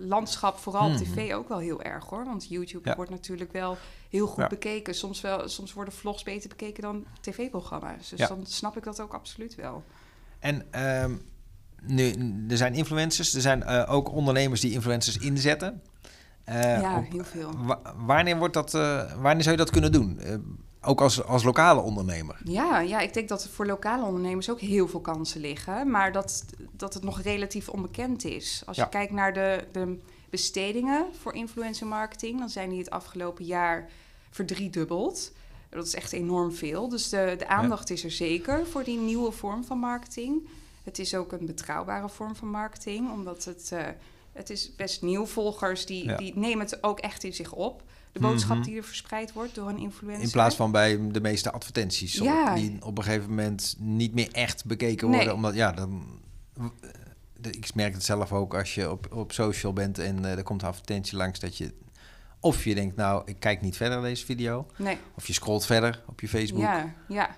media-landschap... 0.00 0.58
vooral 0.58 0.86
op 0.86 0.92
Mhm. 0.92 1.02
tv 1.02 1.32
ook 1.34 1.48
wel 1.48 1.58
heel 1.58 1.82
erg, 1.82 2.04
hoor. 2.04 2.24
Want 2.24 2.46
YouTube 2.48 2.88
Ja. 2.88 2.96
wordt 2.96 3.10
natuurlijk 3.10 3.52
wel 3.52 3.78
heel 4.10 4.26
goed 4.26 4.42
Ja. 4.42 4.46
bekeken. 4.48 4.94
Soms, 4.94 5.20
wel, 5.20 5.48
soms 5.48 5.72
worden 5.72 5.94
vlogs 5.94 6.22
beter 6.22 6.48
bekeken 6.48 6.82
dan 6.82 7.04
tv-programma's. 7.20 8.08
Dus 8.08 8.18
Ja. 8.18 8.26
dan 8.26 8.46
snap 8.46 8.76
ik 8.76 8.84
dat 8.84 9.00
ook 9.00 9.12
absoluut 9.14 9.54
wel. 9.54 9.84
En 10.38 10.66
ehm, 10.70 11.12
nu, 11.82 12.12
er 12.50 12.56
zijn 12.56 12.74
influencers, 12.74 13.34
er 13.34 13.40
zijn 13.40 13.62
eh, 13.62 13.92
ook 13.92 14.12
ondernemers 14.12 14.60
die 14.60 14.72
influencers 14.72 15.18
inzetten. 15.18 15.82
Eh, 16.44 16.80
ja, 16.80 16.96
op- 16.98 17.10
heel 17.10 17.24
veel. 17.24 17.50
wa- 17.56 17.80
wanneer, 17.96 18.36
wordt 18.38 18.54
dat, 18.54 18.74
eh, 18.74 19.12
wanneer 19.20 19.42
zou 19.42 19.56
je 19.56 19.62
dat 19.62 19.70
kunnen 19.70 19.92
doen? 19.92 20.20
Ook 20.82 21.00
als, 21.00 21.24
als 21.24 21.42
lokale 21.42 21.80
ondernemer. 21.80 22.38
Ja, 22.44 22.80
ja, 22.80 23.00
ik 23.00 23.14
denk 23.14 23.28
dat 23.28 23.44
er 23.44 23.50
voor 23.50 23.66
lokale 23.66 24.04
ondernemers 24.04 24.50
ook 24.50 24.60
heel 24.60 24.88
veel 24.88 25.00
kansen 25.00 25.40
liggen. 25.40 25.90
Maar 25.90 26.12
dat, 26.12 26.44
dat 26.72 26.94
het 26.94 27.02
nog 27.02 27.20
relatief 27.20 27.68
onbekend 27.68 28.24
is. 28.24 28.62
Als 28.66 28.76
Ja. 28.76 28.82
je 28.84 28.88
kijkt 28.88 29.12
naar 29.12 29.32
de, 29.32 29.64
de 29.72 29.98
bestedingen 30.30 31.06
voor 31.20 31.34
influencer 31.34 31.86
marketing... 31.86 32.38
dan 32.38 32.48
zijn 32.48 32.68
die 32.70 32.78
het 32.78 32.90
afgelopen 32.90 33.44
jaar 33.44 33.88
verdriedubbeld. 34.30 35.32
Dat 35.68 35.86
is 35.86 35.94
echt 35.94 36.12
enorm 36.12 36.52
veel. 36.52 36.88
Dus 36.88 37.08
de, 37.08 37.34
de 37.38 37.48
aandacht 37.48 37.90
is 37.90 38.04
er 38.04 38.10
zeker 38.10 38.66
voor 38.66 38.84
die 38.84 38.98
nieuwe 38.98 39.30
vorm 39.32 39.64
van 39.64 39.78
marketing. 39.78 40.48
Het 40.84 40.98
is 40.98 41.14
ook 41.14 41.32
een 41.32 41.46
betrouwbare 41.46 42.08
vorm 42.08 42.36
van 42.36 42.48
marketing, 42.48 43.10
omdat 43.12 43.44
het... 43.44 43.68
eh, 43.72 43.84
het 44.32 44.50
is 44.50 44.74
best 44.76 45.02
nieuw. 45.02 45.26
Volgers 45.26 45.86
die, 45.86 46.04
Ja. 46.04 46.16
die 46.16 46.32
nemen 46.38 46.64
het 46.64 46.82
ook 46.82 46.98
echt 47.00 47.24
in 47.24 47.34
zich 47.34 47.52
op. 47.52 47.82
De 48.12 48.20
boodschap 48.20 48.56
Mhm. 48.56 48.64
die 48.66 48.76
er 48.76 48.84
verspreid 48.84 49.32
wordt 49.32 49.54
door 49.54 49.68
een 49.68 49.78
influencer. 49.78 50.22
In 50.24 50.30
plaats 50.30 50.56
van 50.56 50.70
bij 50.72 51.10
de 51.10 51.20
meeste 51.20 51.50
advertenties. 51.52 52.14
Ja. 52.14 52.54
Die 52.54 52.76
op 52.84 52.98
een 52.98 53.04
gegeven 53.04 53.28
moment 53.28 53.76
niet 53.78 54.14
meer 54.14 54.28
echt 54.32 54.64
bekeken 54.64 55.06
Nee. 55.08 55.16
worden. 55.16 55.34
Omdat 55.34 55.54
ja, 55.54 55.72
dan. 55.72 56.02
Ik 57.42 57.74
merk 57.74 57.92
het 57.94 58.04
zelf 58.04 58.32
ook 58.32 58.54
als 58.54 58.74
je 58.74 58.90
op, 58.90 59.12
op 59.12 59.32
social 59.32 59.72
bent 59.72 59.98
en 59.98 60.24
eh, 60.24 60.36
er 60.36 60.42
komt 60.42 60.62
een 60.62 60.68
advertentie 60.68 61.16
langs 61.16 61.40
dat 61.40 61.56
je. 61.56 61.72
Of 62.40 62.64
je 62.64 62.74
denkt, 62.74 62.96
nou, 62.96 63.22
ik 63.24 63.36
kijk 63.38 63.60
niet 63.60 63.76
verder 63.76 64.02
deze 64.02 64.24
video. 64.24 64.66
Nee. 64.76 64.98
Of 65.14 65.26
je 65.26 65.32
scrolt 65.32 65.66
verder 65.66 66.02
op 66.06 66.20
je 66.20 66.28
Facebook. 66.28 66.60
Ja, 66.60 66.94
ja. 67.08 67.36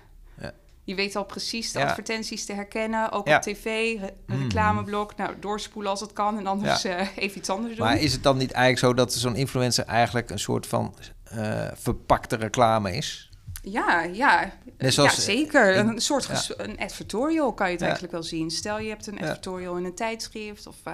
Je 0.85 0.95
weet 0.95 1.15
al 1.15 1.23
precies 1.25 1.71
de 1.71 1.79
Ja. 1.79 1.85
advertenties 1.85 2.45
te 2.45 2.53
herkennen, 2.53 3.11
ook 3.11 3.27
Ja. 3.27 3.35
op 3.35 3.41
tv, 3.41 3.63
re- 3.99 4.13
Mhm. 4.27 4.41
reclameblok. 4.41 5.15
Nou, 5.15 5.33
doorspoelen 5.39 5.91
als 5.91 5.99
het 5.99 6.13
kan 6.13 6.37
en 6.37 6.47
anders 6.47 6.83
eh, 6.83 7.07
even 7.17 7.37
iets 7.37 7.49
anders 7.49 7.75
doen. 7.75 7.85
Maar 7.85 7.99
is 7.99 8.13
het 8.13 8.23
dan 8.23 8.37
niet 8.37 8.51
eigenlijk 8.51 8.85
zo 8.85 8.93
dat 9.03 9.13
zo'n 9.13 9.35
influencer 9.35 9.85
eigenlijk 9.85 10.29
een 10.29 10.39
soort 10.39 10.67
van 10.67 10.95
eh, 11.23 11.67
verpakte 11.75 12.35
reclame 12.35 12.95
is? 12.95 13.29
Ja, 13.61 14.03
ja. 14.03 14.51
Net 14.77 14.93
zoals, 14.93 15.15
ja, 15.15 15.21
zeker. 15.21 15.71
eh, 15.73 15.77
een 15.77 16.01
soort 16.01 16.25
ges- 16.25 16.53
een 16.57 16.77
advertorial 16.79 17.53
kan 17.53 17.65
je 17.65 17.71
het 17.71 17.79
Ja. 17.81 17.85
eigenlijk 17.85 18.13
wel 18.13 18.23
zien. 18.23 18.51
Stel 18.51 18.79
je 18.79 18.89
hebt 18.89 19.07
een 19.07 19.15
Ja. 19.15 19.21
advertorial 19.21 19.77
in 19.77 19.85
een 19.85 19.95
tijdschrift 19.95 20.67
of 20.67 20.75
eh, 20.83 20.93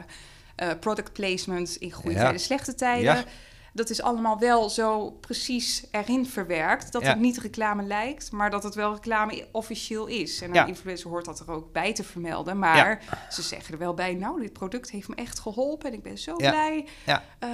eh, 0.56 0.80
product 0.80 1.14
placement 1.14 1.76
in 1.76 1.92
goede 1.92 2.16
Ja. 2.16 2.22
tijden, 2.24 2.40
slechte 2.42 2.76
tijden. 2.76 3.26
Dat 3.74 3.90
is 3.90 4.02
allemaal 4.02 4.40
wel 4.40 4.70
zo 4.70 5.10
precies 5.12 5.86
erin 5.92 6.26
verwerkt 6.26 6.92
dat 6.92 7.02
Ja. 7.02 7.08
het 7.10 7.20
niet 7.20 7.38
reclame 7.38 7.84
lijkt, 7.84 8.32
maar 8.32 8.50
dat 8.50 8.64
het 8.64 8.76
wel 8.76 8.94
reclame 8.94 9.48
officieel 9.52 10.06
is. 10.08 10.42
En 10.42 10.48
een 10.48 10.54
Ja. 10.54 10.66
influencer 10.66 11.10
hoort 11.10 11.26
dat 11.26 11.40
er 11.40 11.52
ook 11.52 11.72
bij 11.72 11.94
te 11.94 12.04
vermelden. 12.04 12.60
Maar 12.60 13.02
ze 13.30 13.42
zeggen 13.42 13.74
er 13.74 13.80
wel 13.80 13.94
bij, 13.94 14.14
nou, 14.14 14.42
dit 14.42 14.54
product 14.54 14.90
heeft 14.92 15.08
me 15.08 15.16
echt 15.16 15.40
geholpen 15.40 15.88
en 15.90 15.94
ik 15.96 16.04
ben 16.04 16.18
zo 16.18 16.36
blij. 16.36 16.88
Ja. 17.06 17.24
Eh, 17.40 17.50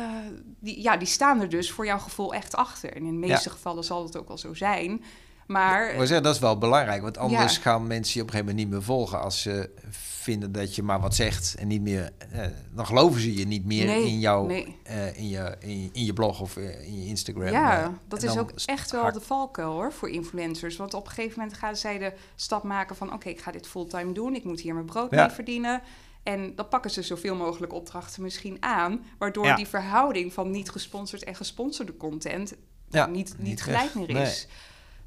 die, 0.60 0.82
ja, 0.82 0.98
die 0.98 1.08
staan 1.08 1.42
er 1.42 1.50
dus 1.50 1.72
voor 1.72 1.86
jouw 1.86 2.00
gevoel 2.00 2.34
echt 2.34 2.56
achter. 2.56 2.90
En 2.96 3.06
in 3.06 3.20
de 3.22 3.28
meeste 3.28 3.50
gevallen 3.50 3.84
zal 3.84 4.04
het 4.04 4.18
ook 4.18 4.28
wel 4.28 4.38
zo 4.38 4.54
zijn. 4.54 5.04
Maar 5.46 5.96
Maar 5.98 6.08
zeggen, 6.08 6.24
dat 6.24 6.34
is 6.36 6.42
wel 6.42 6.58
belangrijk, 6.58 7.02
want 7.02 7.18
anders 7.18 7.56
Ja. 7.56 7.62
gaan 7.62 7.88
mensen 7.88 8.14
je 8.14 8.22
op 8.22 8.28
een 8.28 8.34
gegeven 8.34 8.56
moment 8.56 8.58
niet 8.58 8.70
meer 8.70 8.84
volgen 8.84 9.22
als 9.22 9.42
ze 9.42 9.70
vinden 9.90 10.52
dat 10.52 10.76
je 10.76 10.84
maar 10.84 11.00
wat 11.00 11.16
zegt 11.16 11.56
en 11.60 11.68
niet 11.68 11.82
meer, 11.82 12.10
eh, 12.32 12.46
dan 12.72 12.86
geloven 12.86 13.22
ze 13.22 13.36
je 13.36 13.46
niet 13.48 13.66
meer 13.66 13.86
Nee, 13.86 14.06
in, 14.08 14.20
jouw, 14.20 14.46
nee. 14.46 14.78
eh, 14.84 15.18
in, 15.18 15.30
je, 15.30 15.56
in, 15.60 15.82
je- 15.84 15.90
in 15.94 16.06
je 16.06 16.14
blog 16.14 16.40
of 16.42 16.58
eh, 16.58 16.86
in 16.88 17.02
je 17.02 17.08
Instagram. 17.08 17.48
Ja, 17.48 17.82
eh, 17.84 17.88
dat 18.08 18.24
is 18.24 18.38
ook 18.38 18.52
echt 18.66 18.92
wel 18.92 19.12
de 19.12 19.22
valkuil 19.22 19.72
hoor 19.72 19.94
voor 19.94 20.10
influencers. 20.10 20.76
Want 20.76 20.94
op 20.94 21.06
een 21.06 21.12
gegeven 21.12 21.40
moment 21.40 21.58
gaan 21.58 21.76
zij 21.76 21.98
de 21.98 22.14
stap 22.36 22.64
maken 22.64 22.96
van... 22.96 23.14
oké, 23.14 23.30
ik 23.30 23.42
ga 23.42 23.52
dit 23.52 23.68
fulltime 23.68 24.12
doen, 24.12 24.36
ik 24.36 24.44
moet 24.44 24.60
hier 24.60 24.74
mijn 24.74 24.86
brood 24.86 25.12
Ja. 25.12 25.26
mee 25.26 25.36
verdienen. 25.36 25.82
En 26.24 26.56
dan 26.56 26.68
pakken 26.68 26.92
ze 26.92 27.02
zoveel 27.02 27.36
mogelijk 27.36 27.74
opdrachten 27.74 28.22
misschien 28.22 28.58
aan... 28.60 29.06
waardoor 29.18 29.46
Ja. 29.46 29.56
die 29.56 29.68
verhouding 29.68 30.34
van 30.34 30.52
niet 30.52 30.70
gesponsord 30.70 31.24
en 31.24 31.36
gesponsorde 31.36 31.98
content... 31.98 32.54
Niet, 32.90 33.08
niet, 33.10 33.36
niet 33.38 33.62
gelijk 33.64 33.84
echt. 33.84 33.96
meer 33.96 34.12
Nee. 34.14 34.34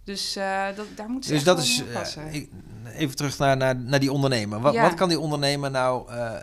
Dus 0.08 0.36
eh, 0.36 0.66
dat, 0.76 0.86
daar 0.94 1.08
moeten 1.08 1.28
ze 1.28 1.34
Dus 1.34 1.44
dat 1.44 1.58
is, 1.58 1.82
eh, 2.16 2.42
even 2.94 3.16
terug 3.16 3.38
naar, 3.38 3.56
naar, 3.56 3.76
naar 3.76 4.00
die 4.00 4.12
ondernemer. 4.12 4.60
Wat, 4.60 4.72
Ja. 4.74 4.82
wat 4.82 4.94
kan 4.94 5.08
die 5.08 5.20
ondernemer 5.20 5.70
nou 5.70 6.08
eh, 6.10 6.34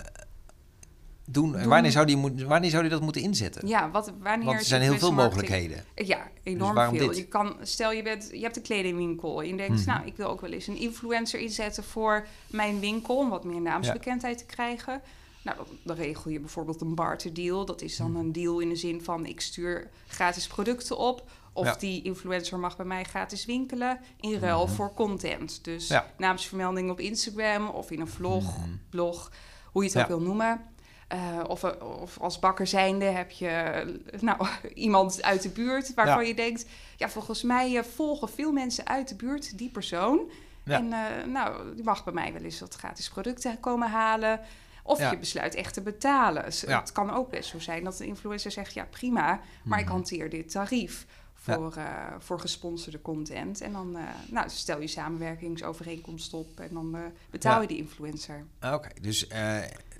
doen? 1.26 1.54
En 1.56 1.60
Doen. 1.62 1.70
wanneer 1.70 1.92
zou, 1.92 2.06
die 2.06 2.16
moet, 2.18 2.42
wanneer 2.42 2.70
zou 2.70 2.82
die 2.82 2.92
dat 2.92 3.02
moeten 3.02 3.22
inzetten? 3.22 3.68
ja, 3.68 3.92
wat, 3.92 4.12
wanneer 4.22 4.46
Want 4.46 4.60
er 4.60 4.66
zijn 4.66 4.82
heel 4.82 4.98
veel 4.98 5.12
marketing- 5.12 5.50
mogelijkheden. 5.50 5.86
Ja, 6.08 6.28
enorm 6.44 6.66
Dus 6.68 6.76
waarom 6.76 6.98
veel. 6.98 7.08
dit? 7.08 7.18
Je 7.18 7.26
kan, 7.28 7.56
stel 7.62 7.92
je, 7.92 8.04
bent, 8.04 8.30
je 8.32 8.40
hebt 8.42 8.56
een 8.56 8.62
kledingwinkel 8.62 9.42
en 9.42 9.48
je 9.48 9.56
denkt, 9.56 9.80
Mhm. 9.86 9.90
nou, 9.90 10.06
ik 10.06 10.16
wil 10.18 10.28
ook 10.28 10.42
wel 10.42 10.52
eens 10.52 10.68
een 10.68 10.78
influencer 10.78 11.40
inzetten 11.40 11.84
voor 11.84 12.28
mijn 12.48 12.80
winkel 12.80 13.18
om 13.18 13.30
wat 13.30 13.44
meer 13.44 13.62
naamsbekendheid 13.62 14.38
te 14.38 14.46
krijgen. 14.46 15.02
Nou, 15.42 15.58
dan, 15.84 15.96
regel 15.96 16.32
je 16.32 16.40
bijvoorbeeld 16.40 16.82
een 16.82 16.96
barter 16.96 17.34
deal. 17.34 17.66
Dat 17.66 17.82
is 17.82 17.98
dan 17.98 18.12
Mhm. 18.12 18.20
een 18.20 18.32
deal 18.32 18.60
in 18.60 18.70
de 18.70 18.76
zin 18.76 19.04
van 19.04 19.26
ik 19.26 19.42
stuur 19.42 19.90
gratis 20.08 20.48
producten 20.48 20.98
op. 20.98 21.24
Of 21.58 21.66
Ja. 21.66 21.76
die 21.80 22.02
influencer 22.04 22.60
mag 22.60 22.78
bij 22.78 22.86
mij 22.86 23.04
gratis 23.04 23.46
winkelen 23.46 24.00
in 24.20 24.40
ruil 24.40 24.66
Mhm. 24.66 24.74
voor 24.76 24.94
content. 24.94 25.64
Dus 25.64 25.88
Ja. 25.88 26.06
naamsvermelding 26.18 26.90
op 26.90 27.00
Instagram 27.00 27.68
of 27.70 27.92
in 27.92 28.00
een 28.00 28.08
vlog, 28.08 28.58
Mhm. 28.58 28.70
blog, 28.90 29.32
hoe 29.72 29.84
je 29.84 29.90
het 29.90 29.98
ook 30.02 30.08
wil 30.08 30.22
noemen. 30.22 30.62
Eh, 31.08 31.40
of, 31.48 31.64
of 32.04 32.20
als 32.20 32.40
bakker 32.40 32.68
zijnde 32.68 33.06
heb 33.06 33.32
je 33.32 33.84
nou, 34.20 34.48
iemand 34.74 35.24
uit 35.24 35.42
de 35.42 35.50
buurt 35.50 35.94
waarvan 35.94 36.22
Ja. 36.22 36.28
je 36.28 36.34
denkt... 36.36 36.66
ja, 36.96 37.10
volgens 37.10 37.44
mij 37.44 37.78
eh, 37.78 37.84
volgen 37.84 38.30
veel 38.30 38.52
mensen 38.52 38.88
uit 38.88 39.08
de 39.10 39.16
buurt 39.16 39.58
die 39.58 39.70
persoon. 39.70 40.20
Ja. 40.66 40.78
En 40.78 40.94
eh, 40.94 41.26
nou, 41.28 41.76
die 41.76 41.84
mag 41.84 42.04
bij 42.04 42.14
mij 42.14 42.34
wel 42.34 42.42
eens 42.42 42.60
wat 42.60 42.76
gratis 42.76 43.10
producten 43.10 43.60
komen 43.60 43.90
halen. 43.90 44.40
Of 44.84 45.00
Ja. 45.00 45.12
je 45.12 45.18
besluit 45.18 45.56
echt 45.56 45.74
te 45.74 45.82
betalen. 45.82 46.44
Dus. 46.44 46.62
Het 46.62 46.92
kan 46.92 47.14
ook 47.14 47.30
best 47.30 47.50
zo 47.50 47.60
zijn 47.60 47.84
dat 47.84 47.98
de 47.98 48.06
influencer 48.06 48.52
zegt... 48.52 48.74
ja, 48.74 48.86
prima, 48.90 49.40
maar 49.64 49.80
ik 49.80 49.86
Mhm. 49.86 49.94
hanteer 49.94 50.30
dit 50.30 50.52
tarief 50.52 51.06
voor, 51.54 51.74
eh, 51.76 51.86
voor 52.20 52.40
gesponsorde 52.40 53.02
content. 53.02 53.62
En 53.62 53.72
dan 53.72 53.98
eh, 53.98 54.04
nou, 54.32 54.50
stel 54.50 54.82
je 54.82 54.88
samenwerkingsovereenkomst 54.88 56.34
op... 56.34 56.60
en 56.60 56.70
dan 56.74 56.96
eh, 56.96 57.02
betaal 57.30 57.56
Ja. 57.56 57.62
je 57.62 57.68
die 57.68 57.78
influencer. 57.78 58.44
Ah, 58.60 58.74
Oké, 58.74 58.90
dus 59.02 59.28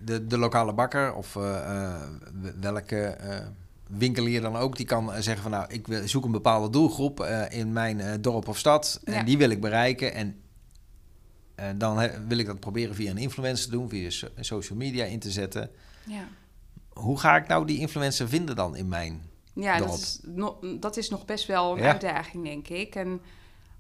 de, 0.02 0.28
de 0.28 0.38
lokale 0.38 0.74
bakker 0.74 1.14
of 1.14 1.34
welke 2.60 3.18
winkelier 3.90 4.42
dan 4.42 4.56
ook, 4.56 4.78
die 4.78 4.86
kan 4.86 5.12
zeggen 5.24 5.42
van 5.42 5.52
nou, 5.52 5.66
ik 5.70 5.88
wil- 5.88 6.08
zoek 6.08 6.26
een 6.26 6.32
bepaalde 6.32 6.70
doelgroep 6.70 7.24
in 7.50 7.74
mijn 7.74 8.22
dorp 8.22 8.48
of 8.48 8.58
stad 8.58 9.02
en 9.04 9.14
Ja. 9.14 9.24
die 9.24 9.38
wil 9.38 9.50
ik 9.50 9.62
bereiken 9.62 10.14
en 10.14 10.40
dan 11.78 12.10
wil 12.28 12.38
ik 12.38 12.46
dat 12.46 12.60
proberen 12.60 12.96
via 12.96 13.12
een 13.12 13.18
influencer 13.18 13.66
te 13.66 13.72
doen, 13.72 13.90
via 13.90 14.10
so- 14.10 14.28
social 14.40 14.78
media 14.78 15.06
in 15.06 15.20
te 15.20 15.32
zetten. 15.32 15.70
Ja. 16.06 16.28
Hoe 16.90 17.20
ga 17.20 17.36
ik 17.38 17.48
nou 17.48 17.66
die 17.66 17.80
influencer 17.80 18.28
vinden 18.30 18.56
dan 18.56 18.76
in 18.76 18.88
mijn? 18.88 19.22
Ja, 19.56 19.80
dat 19.80 19.94
is, 19.94 20.20
no- 20.24 20.60
dat 20.80 20.98
is 20.98 21.10
nog 21.10 21.26
best 21.26 21.46
wel 21.48 21.72
een 21.72 21.84
Ja. 21.84 21.92
uitdaging, 21.92 22.44
denk 22.44 22.68
ik. 22.68 22.96
En 22.96 23.22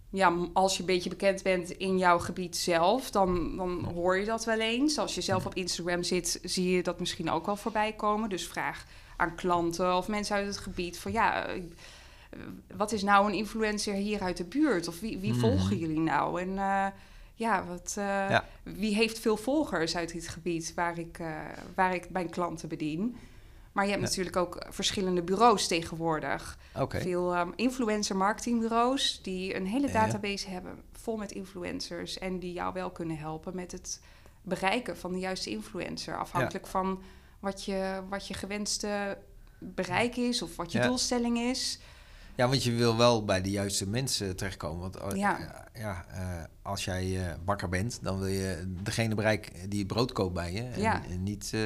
ja, 0.10 0.34
als 0.54 0.74
je 0.74 0.80
een 0.80 0.86
beetje 0.86 1.10
bekend 1.10 1.44
bent 1.44 1.70
in 1.70 1.98
jouw 1.98 2.20
gebied 2.20 2.58
zelf, 2.58 3.12
dan, 3.12 3.58
dan 3.58 3.84
hoor 3.94 4.18
je 4.18 4.26
dat 4.26 4.46
wel 4.46 4.60
eens. 4.60 4.98
Als 4.98 5.16
je 5.16 5.22
zelf 5.22 5.46
op 5.46 5.56
Instagram 5.56 6.04
zit, 6.04 6.40
zie 6.44 6.70
je 6.72 6.84
dat 6.84 7.00
misschien 7.00 7.30
ook 7.32 7.46
wel 7.46 7.56
voorbij 7.56 7.94
komen. 7.94 8.30
Dus 8.30 8.48
vraag 8.48 8.86
aan 9.18 9.36
klanten 9.36 9.96
of 9.98 10.08
mensen 10.08 10.36
uit 10.36 10.46
het 10.48 10.58
gebied 10.58 11.00
van 11.00 11.12
ja, 11.12 11.46
eh, 11.48 11.62
wat 12.76 12.92
is 12.92 13.04
nou 13.04 13.28
een 13.28 13.34
influencer 13.38 13.94
hier 13.94 14.22
uit 14.22 14.38
de 14.38 14.44
buurt? 14.44 14.88
Of 14.88 15.00
wie, 15.00 15.18
wie 15.18 15.32
Mhm. 15.32 15.40
volgen 15.40 15.78
jullie 15.78 16.00
nou? 16.00 16.42
En 16.42 16.58
eh, 16.58 16.86
ja, 17.36 17.66
wat, 17.66 17.96
eh, 17.98 18.04
Ja. 18.06 18.46
wie 18.64 18.96
heeft 18.96 19.20
veel 19.20 19.38
volgers 19.38 19.96
uit 19.96 20.12
dit 20.14 20.28
gebied 20.28 20.74
waar 20.76 20.98
ik, 21.00 21.20
eh, 21.20 21.28
waar 21.76 21.94
ik 21.96 22.10
mijn 22.10 22.30
klanten 22.30 22.70
bedien? 22.70 23.18
Maar 23.76 23.84
je 23.86 23.90
hebt 23.92 24.04
Ja. 24.04 24.08
natuurlijk 24.10 24.36
ook 24.36 24.66
verschillende 24.70 25.22
bureaus 25.24 25.68
tegenwoordig. 25.68 26.58
Veel 26.90 27.34
ehm, 27.36 27.50
influencer 27.56 28.16
marketingbureaus 28.16 29.20
die 29.24 29.56
een 29.56 29.66
hele 29.68 29.88
Ja. 29.88 29.94
database 29.94 30.50
hebben 30.50 30.82
vol 30.92 31.18
met 31.18 31.32
influencers 31.32 32.18
en 32.18 32.40
die 32.40 32.54
jou 32.54 32.74
wel 32.74 32.92
kunnen 32.92 33.18
helpen 33.18 33.56
met 33.56 33.72
het 33.72 34.02
bereiken 34.42 34.98
van 34.98 35.12
de 35.12 35.20
juiste 35.20 35.50
influencer. 35.50 36.18
Afhankelijk 36.18 36.68
van 36.68 37.02
wat 37.40 37.64
je, 37.66 38.02
wat 38.10 38.28
je 38.28 38.34
gewenste 38.34 39.18
bereik 39.60 40.16
is 40.16 40.42
of 40.42 40.56
wat 40.56 40.72
je 40.72 40.80
doelstelling 40.82 41.38
is. 41.40 41.80
ja, 42.36 42.48
want 42.48 42.64
je 42.64 42.72
wil 42.72 42.98
wel 42.98 43.26
bij 43.26 43.42
de 43.42 43.50
juiste 43.52 43.88
mensen 43.90 44.36
terechtkomen. 44.36 44.82
Want 44.82 44.96
eh, 44.96 45.20
Ja. 45.20 45.66
ja, 45.74 46.06
eh, 46.10 46.44
als 46.62 46.86
jij 46.86 47.28
eh, 47.28 47.34
bakker 47.46 47.70
bent, 47.70 48.00
dan 48.02 48.18
wil 48.20 48.28
je 48.28 48.64
degene 48.84 49.16
bereiken 49.16 49.70
die 49.70 49.86
brood 49.86 50.12
koopt 50.12 50.34
bij 50.34 50.52
je. 50.54 50.62
En, 50.64 50.82
Ja. 50.82 51.04
en 51.10 51.24
niet 51.24 51.52
eh, 51.54 51.62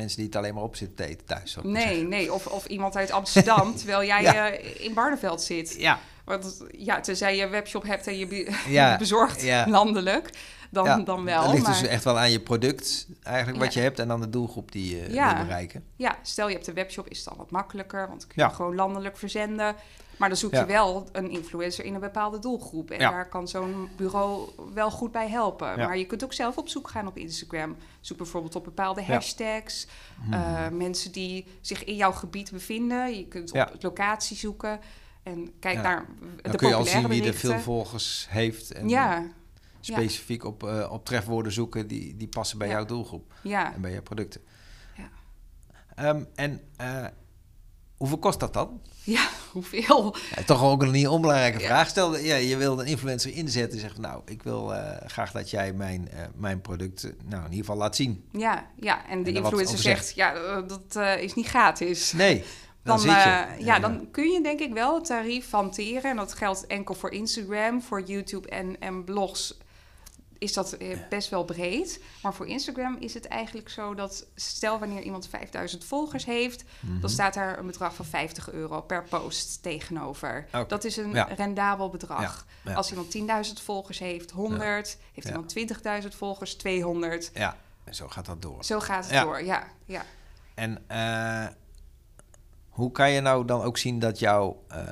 mensen 0.00 0.16
die 0.18 0.26
het 0.26 0.36
alleen 0.36 0.54
maar 0.54 0.62
op 0.62 0.76
zitten 0.76 0.96
te 0.96 1.06
eten 1.06 1.26
thuis. 1.26 1.56
Nee, 1.62 2.02
nee. 2.02 2.32
Of, 2.32 2.46
of 2.46 2.66
iemand 2.66 2.96
uit 2.96 3.10
Amsterdam, 3.10 3.74
terwijl 3.76 4.04
jij 4.04 4.22
Ja. 4.22 4.50
eh, 4.50 4.84
in 4.86 4.94
Barneveld 4.94 5.42
zit. 5.42 5.74
Ja, 5.78 5.98
Want 6.24 6.60
ja, 6.76 7.00
tenzij 7.00 7.36
je 7.36 7.42
een 7.42 7.50
webshop 7.50 7.82
hebt 7.86 8.06
en 8.06 8.18
je 8.18 8.26
be- 8.26 8.50
Ja, 8.68 8.96
bezorgt 8.96 9.42
ja. 9.42 9.66
landelijk, 9.68 10.30
dan, 10.70 10.84
ja, 10.84 10.98
dan 10.98 11.24
wel. 11.24 11.42
Het 11.42 11.50
ligt 11.52 11.62
maar... 11.66 11.78
dus 11.80 11.88
echt 11.88 12.04
wel 12.04 12.18
aan 12.18 12.30
je 12.30 12.40
product, 12.40 13.06
eigenlijk 13.22 13.58
wat 13.64 13.74
Ja. 13.74 13.80
je 13.80 13.86
hebt, 13.86 13.98
en 13.98 14.10
aan 14.10 14.20
de 14.20 14.28
doelgroep 14.30 14.72
die 14.72 14.96
je 14.96 15.12
Ja. 15.12 15.34
wil 15.34 15.44
bereiken. 15.44 15.84
Ja, 15.96 16.18
stel 16.22 16.48
je 16.48 16.54
hebt 16.54 16.66
een 16.66 16.74
webshop, 16.74 17.08
is 17.08 17.16
het 17.18 17.28
dan 17.28 17.36
wat 17.36 17.50
makkelijker, 17.50 18.08
want 18.08 18.20
dan 18.20 18.28
kun 18.34 18.44
je 18.44 18.54
gewoon 18.54 18.74
landelijk 18.74 19.16
verzenden. 19.16 19.74
Maar 20.16 20.28
dan 20.28 20.38
zoek 20.38 20.52
je 20.54 20.64
wel 20.64 21.08
een 21.12 21.30
influencer 21.30 21.84
in 21.84 21.94
een 21.94 22.00
bepaalde 22.00 22.38
doelgroep. 22.38 22.90
En 22.90 22.98
daar 22.98 23.28
kan 23.28 23.48
zo'n 23.48 23.88
bureau 23.96 24.48
wel 24.74 24.90
goed 24.90 25.12
bij 25.12 25.28
helpen. 25.28 25.76
Maar 25.78 25.98
je 25.98 26.04
kunt 26.06 26.24
ook 26.24 26.32
zelf 26.32 26.56
op 26.58 26.68
zoek 26.68 26.88
gaan 26.90 27.06
op 27.06 27.16
Instagram. 27.16 27.76
Zoek 28.00 28.16
bijvoorbeeld 28.16 28.54
op 28.56 28.64
bepaalde 28.64 29.02
hashtags. 29.02 29.86
eh, 30.30 30.68
mensen 30.68 31.12
die 31.12 31.46
zich 31.60 31.84
in 31.84 31.96
jouw 31.96 32.12
gebied 32.12 32.50
bevinden. 32.50 33.16
Je 33.16 33.26
kunt 33.28 33.52
op 33.52 33.74
locatie 33.80 34.36
zoeken. 34.36 34.80
En 35.22 35.52
kijk 35.60 35.74
Ja. 35.76 35.82
naar 35.82 36.04
Dan 36.42 36.52
de 36.52 36.58
kun 36.58 36.68
je 36.68 36.74
al 36.74 36.84
zien 36.84 37.08
wie 37.08 37.24
er 37.26 37.34
veel 37.34 37.58
volgers 37.58 38.26
heeft. 38.30 38.72
En 38.72 38.88
Ja, 38.88 39.24
specifiek 39.80 40.44
op, 40.44 40.62
eh, 40.62 40.92
op 40.92 41.04
trefwoorden 41.04 41.52
zoeken 41.52 41.86
die, 41.86 42.16
die 42.16 42.28
passen 42.28 42.58
bij 42.58 42.68
Ja. 42.68 42.72
jouw 42.72 42.84
doelgroep 42.84 43.34
ja. 43.42 43.74
en 43.74 43.80
bij 43.80 43.92
jouw 43.92 44.02
producten. 44.02 44.40
Ja. 44.96 45.10
Ehm, 45.94 46.24
en 46.34 46.60
eh, 46.76 47.06
hoeveel 47.96 48.18
kost 48.18 48.40
dat 48.40 48.52
dan? 48.52 48.80
ja, 49.04 49.28
hoeveel? 49.52 50.16
Ja, 50.36 50.42
toch 50.42 50.62
ook 50.62 50.82
een 50.82 50.90
niet 50.90 51.08
onbelangrijke 51.08 51.60
vraag. 51.60 51.88
Stel, 51.88 52.18
ja, 52.18 52.34
je 52.34 52.56
wil 52.56 52.80
een 52.80 52.86
influencer 52.86 53.32
inzetten 53.32 53.72
en 53.72 53.80
zegt, 53.80 53.98
nou, 53.98 54.22
ik 54.24 54.42
wil 54.42 54.74
eh, 54.74 55.06
graag 55.06 55.32
dat 55.32 55.50
jij 55.50 55.72
mijn, 55.72 56.08
mijn 56.34 56.60
product, 56.60 57.02
nou, 57.02 57.44
in 57.44 57.50
ieder 57.50 57.64
geval 57.64 57.76
laat 57.76 57.96
zien. 57.96 58.24
Ja, 58.32 58.66
ja. 58.76 59.08
en 59.08 59.22
de 59.22 59.30
En 59.30 59.36
er 59.36 59.42
influencer 59.42 59.78
zegt, 59.78 60.14
ja, 60.14 60.60
dat 60.60 60.96
is 61.20 61.34
niet 61.34 61.46
gratis. 61.46 62.12
Nee, 62.12 62.44
dan, 62.82 63.00
ja, 63.58 63.78
dan 63.78 64.10
kun 64.10 64.30
je 64.30 64.42
denk 64.42 64.60
ik 64.60 64.72
wel 64.72 64.94
het 64.94 65.04
tarief 65.04 65.50
hanteren. 65.50 66.10
En 66.10 66.16
dat 66.16 66.34
geldt 66.34 66.66
enkel 66.66 66.94
voor 66.94 67.10
Instagram, 67.10 67.82
voor 67.82 68.02
YouTube 68.02 68.48
en, 68.48 68.80
en 68.80 69.04
blogs. 69.04 69.58
Is 70.40 70.52
dat 70.52 70.72
eh, 70.72 70.98
best 71.08 71.28
wel 71.28 71.44
breed. 71.44 72.00
Maar 72.22 72.34
voor 72.34 72.46
Instagram 72.46 72.96
is 73.00 73.14
het 73.14 73.26
eigenlijk 73.28 73.68
zo 73.68 73.94
dat... 73.94 74.26
stel 74.34 74.78
wanneer 74.78 75.02
iemand 75.02 75.28
5000 75.28 75.84
volgers 75.84 76.24
heeft... 76.24 76.64
Mhm. 76.80 77.00
dan 77.00 77.10
staat 77.10 77.34
daar 77.34 77.58
een 77.58 77.66
bedrag 77.66 77.94
van 77.94 78.04
50 78.04 78.50
euro 78.52 78.80
per 78.80 79.04
post 79.08 79.62
tegenover. 79.62 80.46
Dat 80.68 80.84
is 80.84 80.96
een 80.96 81.12
Ja. 81.12 81.24
rendabel 81.36 81.90
bedrag. 81.90 82.46
Ja, 82.64 82.70
ja. 82.70 82.76
Als 82.76 82.90
iemand 82.90 83.10
10.000 83.48 83.62
volgers 83.62 83.98
heeft, 83.98 84.30
100. 84.30 84.98
Heeft 85.12 85.26
iemand 85.28 85.54
20.000 86.02 86.08
volgers, 86.16 86.54
200. 86.54 87.30
Ja, 87.34 87.56
en 87.84 87.94
zo 87.94 88.08
gaat 88.08 88.26
dat 88.26 88.42
door. 88.42 88.64
Zo 88.64 88.80
gaat 88.80 89.10
het 89.10 89.22
door, 89.22 89.44
ja. 89.44 89.66
ja. 89.84 90.04
En 90.54 90.84
eh, 90.86 91.46
hoe 92.68 92.92
kan 92.92 93.10
je 93.10 93.20
nou 93.20 93.44
dan 93.44 93.62
ook 93.62 93.78
zien 93.78 93.98
dat 93.98 94.18
jouw... 94.18 94.64
eh, 94.68 94.86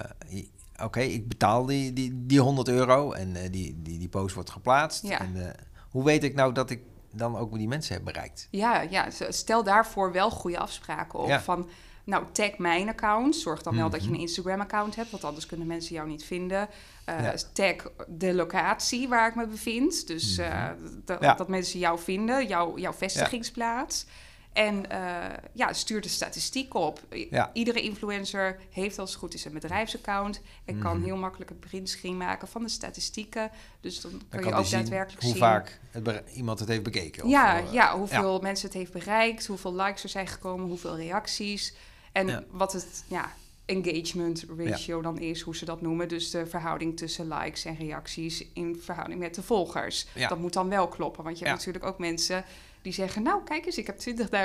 Oké, 0.84 1.00
ik 1.00 1.28
betaal 1.28 1.66
die, 1.66 1.92
die, 1.92 2.26
die 2.26 2.40
100 2.40 2.68
euro 2.68 3.12
en 3.12 3.36
eh, 3.36 3.50
die, 3.50 3.78
die, 3.82 3.98
die 3.98 4.08
post 4.08 4.34
wordt 4.34 4.50
geplaatst. 4.50 5.02
Ja. 5.06 5.20
En, 5.20 5.46
eh, 5.48 5.54
hoe 5.90 6.04
weet 6.04 6.24
ik 6.24 6.34
nou 6.34 6.52
dat 6.52 6.70
ik 6.70 6.80
dan 7.12 7.36
ook 7.36 7.54
die 7.58 7.68
mensen 7.68 7.94
heb 7.94 8.04
bereikt? 8.04 8.48
Ja, 8.50 8.80
ja, 8.80 9.06
stel 9.28 9.62
daarvoor 9.64 10.12
wel 10.12 10.30
goede 10.30 10.58
afspraken 10.58 11.18
op. 11.18 11.28
Ja. 11.28 11.40
Van, 11.40 11.68
nou, 12.04 12.24
tag 12.32 12.58
mijn 12.58 12.88
account. 12.88 13.36
Zorg 13.36 13.62
dan 13.62 13.76
wel 13.76 13.90
dat 13.90 14.00
je 14.00 14.06
Mhm. 14.06 14.14
een 14.14 14.20
Instagram-account 14.20 14.96
hebt, 14.96 15.10
want 15.10 15.24
anders 15.24 15.46
kunnen 15.46 15.66
mensen 15.66 15.94
jou 15.94 16.08
niet 16.08 16.24
vinden. 16.24 16.68
Eh, 17.04 17.22
Ja. 17.22 17.34
Tag 17.52 17.74
de 18.08 18.34
locatie 18.34 19.08
waar 19.08 19.28
ik 19.28 19.34
me 19.34 19.46
bevind. 19.46 20.06
Dus 20.06 20.38
eh, 20.38 20.64
dat- 21.04 21.20
Ja. 21.22 21.34
dat 21.34 21.48
mensen 21.48 21.78
jou 21.78 21.98
vinden, 21.98 22.46
jouw, 22.46 22.78
jouw 22.78 22.92
vestigingsplaats. 22.92 24.06
En 24.52 24.90
eh, 24.90 25.36
ja, 25.52 25.72
stuur 25.72 26.00
de 26.00 26.08
statistiek 26.08 26.74
op. 26.74 27.00
Ja. 27.30 27.50
Iedere 27.52 27.80
influencer 27.82 28.60
heeft 28.70 28.98
als 28.98 29.10
het 29.10 29.18
goed 29.18 29.34
is 29.34 29.44
een 29.44 29.52
bedrijfsaccount. 29.52 30.40
En 30.64 30.78
kan 30.78 30.96
Mhm. 30.96 31.04
heel 31.04 31.16
makkelijk 31.16 31.50
een 31.50 31.58
printscreen 31.58 32.16
maken 32.16 32.48
van 32.48 32.62
de 32.62 32.68
statistieken. 32.68 33.50
Dus 33.80 34.00
dan 34.00 34.10
kun 34.10 34.20
Dan 34.30 34.40
je 34.40 34.44
kan 34.46 34.54
ook 34.54 34.60
die 34.60 34.68
zien 34.68 34.78
daadwerkelijk 34.80 35.22
hoe 35.22 35.30
zien 35.30 35.40
vaak 35.40 35.80
het 35.90 36.22
iemand 36.34 36.58
het 36.58 36.68
heeft 36.68 36.82
bekeken. 36.82 37.24
of, 37.24 37.30
ja, 37.30 37.58
eh, 37.58 37.72
ja, 37.72 37.96
hoeveel 37.96 38.38
mensen 38.40 38.68
het 38.68 38.76
heeft 38.76 38.92
bereikt, 38.92 39.46
hoeveel 39.46 39.74
likes 39.74 40.02
er 40.02 40.08
zijn 40.08 40.26
gekomen, 40.26 40.66
hoeveel 40.68 40.96
reacties. 40.96 41.74
En 42.12 42.26
Ja. 42.26 42.44
wat 42.50 42.72
het 42.72 43.04
ja, 43.08 43.32
engagement 43.68 44.44
ratio 44.58 45.02
dan 45.02 45.18
is, 45.18 45.40
hoe 45.40 45.56
ze 45.56 45.64
dat 45.64 45.80
noemen. 45.80 46.08
Dus 46.08 46.30
de 46.30 46.46
verhouding 46.46 46.96
tussen 46.96 47.28
likes 47.28 47.64
en 47.64 47.76
reacties 47.76 48.44
in 48.54 48.80
verhouding 48.82 49.20
met 49.20 49.34
de 49.34 49.42
volgers. 49.42 50.06
Ja. 50.14 50.28
Dat 50.28 50.38
moet 50.38 50.52
dan 50.52 50.68
wel 50.68 50.88
kloppen, 50.88 51.24
want 51.24 51.38
je 51.38 51.44
hebt 51.44 51.56
natuurlijk 51.56 51.84
ook 51.84 51.98
mensen 51.98 52.44
die 52.82 52.92
zeggen... 52.92 53.22
nou, 53.22 53.42
kijk 53.44 53.66
eens, 53.66 53.78
ik 53.78 53.86
heb 53.86 53.98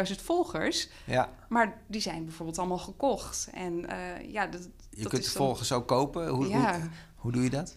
20.000 0.10 0.24
volgers, 0.24 0.88
Ja, 1.06 1.30
maar 1.50 1.82
die 1.88 2.02
zijn 2.02 2.26
bijvoorbeeld 2.26 2.58
allemaal 2.58 2.78
gekocht. 2.78 3.50
En 3.54 3.90
eh, 3.90 4.32
ja, 4.32 4.48
dat, 4.48 4.70
je 4.90 5.02
dat 5.02 5.12
kunt 5.12 5.24
is 5.26 5.34
dan- 5.34 5.46
volgers 5.46 5.72
ook 5.72 5.88
kopen. 5.88 6.28
Hoe, 6.28 6.48
Ja. 6.48 6.80
hoe, 6.80 6.90
hoe 7.16 7.32
doe 7.32 7.44
je 7.44 7.50
dat? 7.50 7.76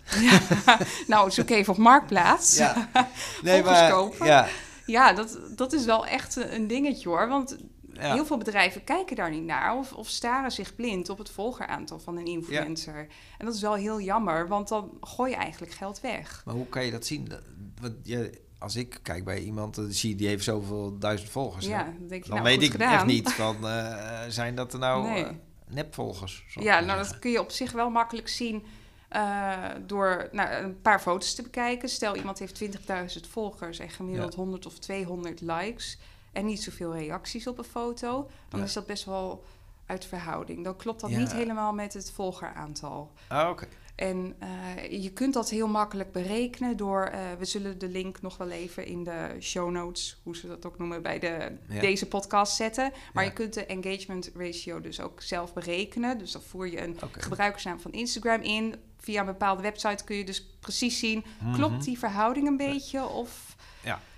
nou, 1.07 1.31
zoek 1.31 1.50
even 1.50 1.73
op 1.73 1.79
Marktplaats. 1.79 2.57
Ja, 2.57 2.88
Volgers 3.45 3.91
kopen. 3.91 4.26
Ja, 4.26 4.49
Ja, 4.87 5.12
dat, 5.12 5.38
dat 5.57 5.73
is 5.73 5.85
wel 5.85 6.07
echt 6.07 6.37
een 6.37 6.67
dingetje 6.67 7.09
hoor. 7.09 7.29
Want 7.29 7.57
ja. 8.00 8.12
Heel 8.12 8.26
veel 8.26 8.38
bedrijven 8.38 8.85
kijken 8.85 9.17
daar 9.17 9.31
niet 9.31 9.45
naar 9.45 9.76
of, 9.76 9.93
of 9.93 10.09
staren 10.09 10.53
zich 10.53 10.75
blind 10.75 11.09
op 11.09 11.19
het 11.19 11.31
volgeraantal 11.31 11.99
van 11.99 12.17
een 12.17 12.26
influencer. 12.26 13.07
En 13.38 13.47
dat 13.47 13.55
is 13.55 13.61
wel 13.61 13.75
heel 13.75 14.00
jammer, 14.00 14.49
want 14.49 14.69
dan 14.69 14.91
gooi 15.00 15.31
je 15.31 15.37
eigenlijk 15.37 15.73
geld 15.73 16.00
weg. 16.00 16.43
Maar 16.45 16.55
hoe 16.55 16.67
kan 16.69 16.85
je 16.85 16.91
dat 16.91 17.07
zien? 17.07 17.33
Want 17.81 17.95
je, 18.03 18.41
als 18.59 18.76
ik 18.76 18.99
kijk 19.03 19.25
bij 19.25 19.38
iemand, 19.38 19.75
dan 19.75 19.93
zie 19.93 20.11
je 20.11 20.17
die 20.17 20.29
heeft 20.29 20.45
zoveel 20.45 20.99
duizend 20.99 21.31
volgers. 21.31 21.67
ja, 21.67 21.83
dan 21.99 22.09
denk 22.09 22.23
je, 22.23 22.29
Dan 22.31 22.38
nou, 22.43 22.49
weet 22.50 22.62
ik 22.62 22.71
gedaan. 22.71 22.93
echt 22.93 23.05
niet 23.07 23.33
van, 23.33 23.69
eh, 23.69 24.23
zijn 24.29 24.55
dat 24.55 24.73
er 24.73 24.79
nou 24.79 25.09
Nee. 25.09 25.25
eh, 25.25 25.31
nepvolgers? 25.69 26.45
Ja, 26.49 26.62
nou 26.81 26.87
zeggen. 26.87 27.09
dat 27.12 27.19
kun 27.19 27.31
je 27.31 27.41
op 27.41 27.50
zich 27.50 27.73
wel 27.73 27.91
makkelijk 27.91 28.29
zien 28.29 28.65
eh, 29.09 29.55
door 29.87 30.29
nou, 30.33 30.65
een 30.65 30.81
paar 30.81 31.00
foto's 31.00 31.35
te 31.35 31.43
bekijken. 31.43 31.88
Stel 31.88 32.17
iemand 32.17 32.38
heeft 32.38 32.55
20.000 32.55 33.26
volgers 33.29 33.79
en 33.79 33.91
gemiddeld 33.91 34.33
Ja. 34.35 34.38
100 34.38 34.67
of 34.67 34.79
200 34.79 35.41
likes 35.41 35.99
en 36.37 36.47
niet 36.47 36.62
zoveel 36.62 36.95
reacties 36.97 37.47
op 37.47 37.59
een 37.59 37.64
foto, 37.64 38.31
dan 38.49 38.61
Ja. 38.61 38.66
is 38.66 38.73
dat 38.73 38.87
best 38.87 39.05
wel 39.05 39.45
uit 39.87 40.05
verhouding. 40.05 40.64
Dan 40.64 40.76
klopt 40.76 41.00
dat 41.00 41.11
Ja. 41.11 41.19
niet 41.19 41.33
helemaal 41.33 41.73
met 41.73 41.93
het 41.95 42.11
volgeraantal. 42.11 43.12
Ah, 43.28 43.49
oké. 43.50 43.66
En 43.97 44.35
eh, 44.38 45.02
je 45.02 45.11
kunt 45.12 45.35
dat 45.35 45.50
heel 45.50 45.69
makkelijk 45.69 46.12
berekenen 46.12 46.76
door, 46.76 47.05
eh, 47.05 47.21
we 47.38 47.45
zullen 47.45 47.78
de 47.78 47.88
link 47.88 48.21
nog 48.23 48.37
wel 48.37 48.50
even 48.50 48.87
in 48.87 49.05
de 49.05 49.37
show 49.40 49.71
notes, 49.71 50.21
hoe 50.23 50.37
ze 50.37 50.47
dat 50.47 50.66
ook 50.66 50.78
noemen, 50.78 51.02
bij 51.02 51.19
de, 51.19 51.57
Ja. 51.69 51.81
deze 51.81 52.07
podcast 52.09 52.57
zetten. 52.57 52.93
Maar 53.12 53.25
Ja. 53.25 53.28
je 53.31 53.37
kunt 53.37 53.55
de 53.55 53.66
engagement 53.66 54.31
ratio 54.35 54.81
dus 54.81 55.00
ook 55.00 55.23
zelf 55.23 55.52
berekenen. 55.52 56.19
Dus 56.19 56.33
dan 56.33 56.43
voer 56.43 56.69
je 56.69 56.83
een 56.83 56.97
gebruikersnaam 57.12 57.80
van 57.80 57.93
Instagram 57.93 58.41
in. 58.41 58.75
Via 58.99 59.21
een 59.21 59.26
bepaalde 59.26 59.63
website 59.63 60.04
kun 60.04 60.17
je 60.17 60.25
dus 60.25 60.47
precies 60.60 60.99
zien, 60.99 61.25
Mhm. 61.41 61.54
klopt 61.54 61.84
die 61.84 61.99
verhouding 61.99 62.47
een 62.47 62.56
beetje 62.56 63.08
of... 63.08 63.55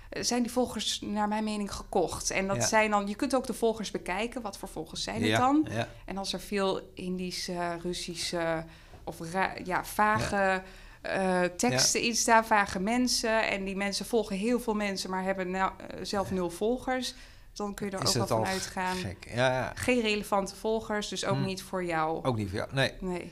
Eh, 0.09 0.23
Zijn 0.23 0.41
die 0.43 0.51
volgers 0.51 1.01
naar 1.01 1.27
mijn 1.27 1.43
mening 1.43 1.73
gekocht? 1.73 2.31
En 2.31 2.47
dat 2.47 2.55
Ja. 2.55 2.65
zijn 2.67 2.91
dan, 2.91 3.07
je 3.07 3.15
kunt 3.15 3.35
ook 3.35 3.47
de 3.47 3.53
volgers 3.53 3.91
bekijken. 3.91 4.41
Wat 4.41 4.57
voor 4.57 4.69
volgers 4.69 5.03
zijn 5.03 5.21
het 5.21 5.29
ja, 5.29 5.37
dan? 5.39 5.67
Ja. 5.69 5.87
En 6.05 6.17
als 6.17 6.33
er 6.33 6.39
veel 6.39 6.91
Indische, 6.93 7.77
Russische 7.81 8.65
of 9.03 9.17
ja, 9.63 9.85
vage 9.85 10.61
eh, 11.01 11.41
teksten 11.43 12.01
in 12.01 12.15
staan, 12.15 12.45
vage 12.45 12.79
mensen... 12.79 13.47
en 13.49 13.63
die 13.63 13.75
mensen 13.75 14.05
volgen 14.05 14.35
heel 14.35 14.59
veel 14.59 14.73
mensen, 14.73 15.09
maar 15.09 15.23
hebben 15.23 15.51
nou, 15.51 15.71
eh, 15.77 15.99
zelf 16.01 16.31
nul 16.31 16.49
volgers... 16.49 17.15
dan 17.53 17.73
kun 17.73 17.85
je 17.89 17.91
er 17.97 18.03
Is 18.03 18.07
ook 18.17 18.27
wel 18.27 18.37
van 18.37 18.45
uitgaan. 18.45 18.95
gek? 18.95 19.27
Ja, 19.35 19.47
ja. 19.51 19.71
Geen 19.75 20.01
relevante 20.01 20.55
volgers, 20.55 21.07
dus 21.07 21.25
ook 21.25 21.35
Hmm. 21.35 21.45
niet 21.45 21.61
voor 21.61 21.83
jou. 21.85 22.23
Ook 22.25 22.37
niet 22.37 22.49
voor 22.49 22.57
jou. 22.57 22.69
Nee, 22.73 22.91
Nee. 22.99 23.31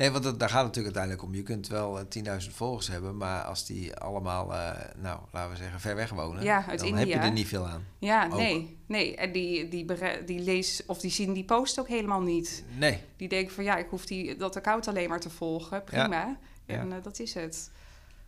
Nee 0.00 0.10
want 0.10 0.24
dat, 0.24 0.38
daar 0.40 0.48
gaat 0.48 0.64
het 0.64 0.66
natuurlijk 0.66 0.96
uiteindelijk 0.96 1.22
om. 1.22 1.34
Je 1.34 1.42
kunt 1.42 1.68
wel 1.68 1.98
eh, 1.98 2.40
10.000 2.44 2.50
volgers 2.54 2.88
hebben, 2.88 3.16
maar 3.16 3.42
als 3.42 3.66
die 3.66 3.94
allemaal, 3.94 4.54
eh, 4.54 4.70
nou, 4.96 5.20
laten 5.32 5.50
we 5.50 5.56
zeggen, 5.56 5.80
ver 5.80 5.94
weg 5.96 6.10
wonen, 6.10 6.42
Ja, 6.42 6.64
dan 6.66 6.86
India. 6.86 6.96
heb 6.98 7.08
je 7.08 7.14
er 7.14 7.32
niet 7.32 7.46
veel 7.48 7.66
aan. 7.66 7.84
Ja, 7.98 8.26
Ook. 8.26 8.36
nee. 8.36 8.78
Nee, 8.86 9.16
en 9.16 9.32
die, 9.32 9.68
die, 9.68 9.86
die 10.26 10.40
lezen 10.40 10.84
of 10.88 10.98
die 11.00 11.10
zien 11.10 11.32
die 11.32 11.44
post 11.44 11.80
ook 11.80 11.88
helemaal 11.88 12.20
niet. 12.22 12.64
Nee, 12.78 13.00
Die 13.16 13.28
denken 13.28 13.54
van 13.54 13.64
ja, 13.64 13.76
ik 13.76 13.86
hoef 13.90 14.06
die, 14.06 14.36
dat 14.36 14.56
account 14.56 14.88
alleen 14.88 15.08
maar 15.08 15.20
te 15.20 15.30
volgen. 15.30 15.84
Prima. 15.84 16.38
En 16.66 16.92
eh, 16.92 17.02
dat 17.02 17.18
is 17.18 17.34
het. 17.34 17.70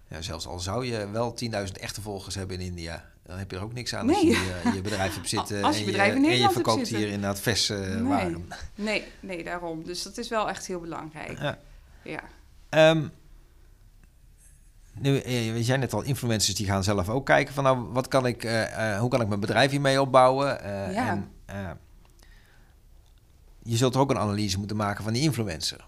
ja, 0.09 0.23
zelfs 0.23 0.47
al 0.47 0.61
zou 0.61 0.87
je 0.87 1.11
wel 1.11 1.35
10.000 1.45 1.51
echte 1.73 2.01
volgers 2.01 2.35
hebben 2.35 2.61
in 2.61 2.67
India, 2.67 3.12
dan 3.23 3.39
heb 3.39 3.51
je 3.51 3.57
er 3.57 3.63
ook 3.63 3.73
niks 3.73 3.95
aan 3.95 4.07
Nee. 4.07 4.17
als 4.17 4.25
je 4.25 4.61
eh, 4.65 4.75
je 4.75 4.81
bedrijf 4.81 5.15
hebt 5.15 5.29
zitten 5.39 5.63
Als 5.63 5.75
je 5.77 5.81
en, 5.81 5.87
bedrijf 5.87 6.09
en 6.15 6.15
je 6.15 6.21
Nederland 6.29 6.55
hebt 6.55 6.67
verkoopt 6.67 6.89
hier 6.89 7.07
inderdaad 7.07 7.41
vers 7.41 7.71
eh, 7.71 7.79
Nee. 7.79 8.03
waren. 8.03 8.49
Nee, 8.75 9.05
nee, 9.21 9.45
daarom. 9.45 9.85
Dus 9.85 10.03
dat 10.03 10.19
is 10.19 10.29
wel 10.29 10.49
echt 10.49 10.67
heel 10.67 10.81
belangrijk. 10.81 11.39
Ja. 11.39 11.59
Ja. 12.05 12.21
Ehm, 12.69 13.07
nu, 14.95 15.19
eh, 15.19 15.57
je 15.57 15.63
zei 15.63 15.79
net 15.79 15.93
al, 15.93 16.03
influencers 16.03 16.57
die 16.57 16.67
gaan 16.67 16.85
zelf 16.85 17.09
ook 17.09 17.27
kijken 17.27 17.55
van 17.55 17.65
nou, 17.65 17.79
wat 17.93 18.09
kan 18.09 18.27
ik, 18.27 18.45
eh, 18.45 18.93
eh, 18.95 19.01
hoe 19.01 19.09
kan 19.11 19.21
ik 19.21 19.29
mijn 19.29 19.41
bedrijf 19.41 19.71
hiermee 19.71 20.01
opbouwen? 20.01 20.61
Eh, 20.63 20.93
Ja. 20.95 21.09
En, 21.09 21.31
eh, 21.45 21.71
je 23.63 23.77
zult 23.77 23.95
er 23.95 24.01
ook 24.01 24.11
een 24.11 24.19
analyse 24.19 24.59
moeten 24.59 24.77
maken 24.77 25.05
van 25.05 25.13
die 25.13 25.23
influencer. 25.23 25.85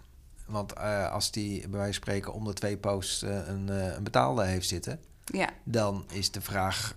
Want 0.46 0.72
eh, 0.72 1.12
als 1.12 1.30
die 1.30 1.60
bij 1.60 1.70
wijze 1.70 1.84
van 1.84 2.02
spreken 2.02 2.32
om 2.32 2.44
de 2.44 2.52
twee 2.52 2.76
posts 2.76 3.22
eh, 3.22 3.46
een, 3.48 3.68
eh, 3.68 3.94
een 3.96 4.02
betaalde 4.02 4.44
heeft 4.44 4.68
zitten, 4.68 5.00
Ja. 5.24 5.48
dan 5.64 6.04
is 6.12 6.30
de 6.30 6.40
vraag 6.40 6.96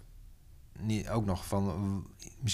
niet, 0.81 1.09
ook 1.09 1.25
nog 1.25 1.45
van, 1.45 2.05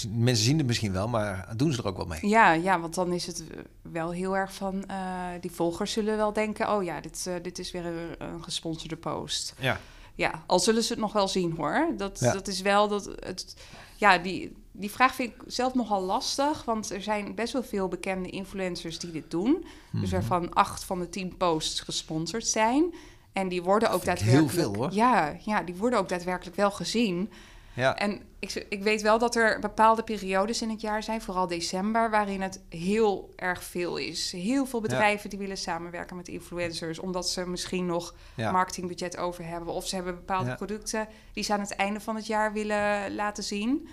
mensen 0.08 0.44
zien 0.44 0.58
het 0.58 0.66
misschien 0.66 0.92
wel, 0.92 1.08
maar 1.08 1.48
doen 1.56 1.72
ze 1.72 1.78
er 1.82 1.86
ook 1.88 1.96
wel 1.96 2.06
mee? 2.06 2.28
Ja, 2.28 2.52
ja, 2.52 2.80
want 2.80 2.94
dan 2.94 3.12
is 3.12 3.26
het 3.26 3.44
wel 3.82 4.10
heel 4.10 4.36
erg 4.36 4.54
van... 4.54 4.86
eh, 4.86 4.96
die 5.40 5.50
volgers 5.50 5.92
zullen 5.92 6.16
wel 6.16 6.32
denken... 6.32 6.70
oh 6.74 6.82
ja, 6.84 7.00
dit, 7.00 7.26
eh, 7.26 7.34
dit 7.42 7.58
is 7.58 7.70
weer 7.72 7.86
een, 7.86 8.14
een 8.18 8.42
gesponsorde 8.44 8.96
post. 8.96 9.54
Ja. 9.60 9.80
Ja, 10.16 10.42
al 10.46 10.58
zullen 10.58 10.82
ze 10.82 10.92
het 10.92 11.02
nog 11.02 11.12
wel 11.12 11.28
zien 11.28 11.54
hoor. 11.56 11.88
Dat, 11.96 12.20
Ja. 12.20 12.32
dat 12.32 12.48
is 12.48 12.60
wel 12.60 12.88
dat 12.88 13.04
het. 13.18 13.56
Ja, 13.96 14.18
die, 14.18 14.56
die 14.72 14.90
vraag 14.90 15.14
vind 15.14 15.32
ik 15.32 15.42
zelf 15.46 15.74
nogal 15.74 16.02
lastig. 16.02 16.64
Want 16.64 16.90
er 16.90 17.02
zijn 17.02 17.34
best 17.34 17.52
wel 17.52 17.62
veel 17.62 17.88
bekende 17.88 18.28
influencers 18.30 18.98
die 18.98 19.10
dit 19.10 19.30
doen. 19.30 19.64
Dus 19.92 20.00
Mhm. 20.02 20.10
waarvan 20.10 20.52
acht 20.52 20.84
van 20.84 20.98
de 20.98 21.08
tien 21.08 21.36
posts 21.36 21.80
gesponsord 21.80 22.46
zijn. 22.46 22.94
En 23.32 23.48
die 23.48 23.62
worden 23.62 23.90
ook 23.90 24.02
ik 24.02 24.06
heel 24.06 24.14
daadwerkelijk. 24.14 24.50
veel, 24.52 24.74
hoor. 24.74 24.92
Ja, 24.92 25.36
ja, 25.44 25.62
die 25.62 25.74
worden 25.74 25.98
ook 25.98 26.08
daadwerkelijk 26.08 26.56
wel 26.56 26.70
gezien. 26.70 27.30
Ja. 27.74 27.96
En 27.96 28.22
ik, 28.38 28.66
ik 28.68 28.82
weet 28.82 29.02
wel 29.02 29.18
dat 29.18 29.34
er 29.34 29.58
bepaalde 29.60 30.02
periodes 30.02 30.62
in 30.62 30.70
het 30.70 30.80
jaar 30.80 31.02
zijn, 31.02 31.20
vooral 31.22 31.46
december, 31.46 32.10
waarin 32.10 32.42
het 32.42 32.60
heel 32.68 33.32
erg 33.36 33.64
veel 33.64 33.96
is. 33.96 34.32
Heel 34.32 34.66
veel 34.66 34.80
bedrijven 34.80 35.30
die 35.30 35.38
willen 35.38 35.56
samenwerken 35.58 36.16
met 36.16 36.28
influencers, 36.28 36.98
omdat 36.98 37.28
ze 37.30 37.46
misschien 37.46 37.86
nog 37.86 38.14
Ja. 38.34 38.50
marketingbudget 38.50 39.16
over 39.16 39.44
hebben. 39.46 39.74
Of 39.74 39.86
ze 39.86 39.94
hebben 39.94 40.14
bepaalde 40.14 40.54
producten 40.54 41.08
die 41.32 41.44
ze 41.44 41.52
aan 41.52 41.60
het 41.60 41.76
einde 41.76 42.00
van 42.00 42.16
het 42.16 42.26
jaar 42.26 42.52
willen 42.52 43.14
laten 43.14 43.44
zien. 43.44 43.88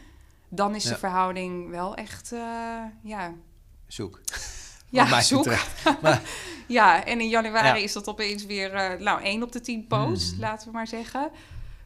Dan 0.49 0.75
is 0.75 0.83
de 0.83 0.97
verhouding 0.97 1.69
wel 1.69 1.95
echt, 1.95 2.31
eh, 2.31 2.39
ja... 3.03 3.33
Zoek. 3.87 4.19
Ja, 4.89 5.21
zoek. 5.21 5.45
Maar, 6.01 6.21
Ja, 6.67 7.05
en 7.05 7.21
in 7.21 7.29
januari 7.29 7.67
Ja. 7.67 7.83
is 7.83 7.93
dat 7.93 8.07
opeens 8.07 8.45
weer, 8.45 8.73
eh, 8.73 8.99
nou, 8.99 9.21
één 9.21 9.43
op 9.43 9.51
de 9.51 9.61
tien 9.61 9.87
posts, 9.87 10.31
Mhm. 10.31 10.41
laten 10.41 10.67
we 10.67 10.73
maar 10.73 10.87
zeggen. 10.87 11.29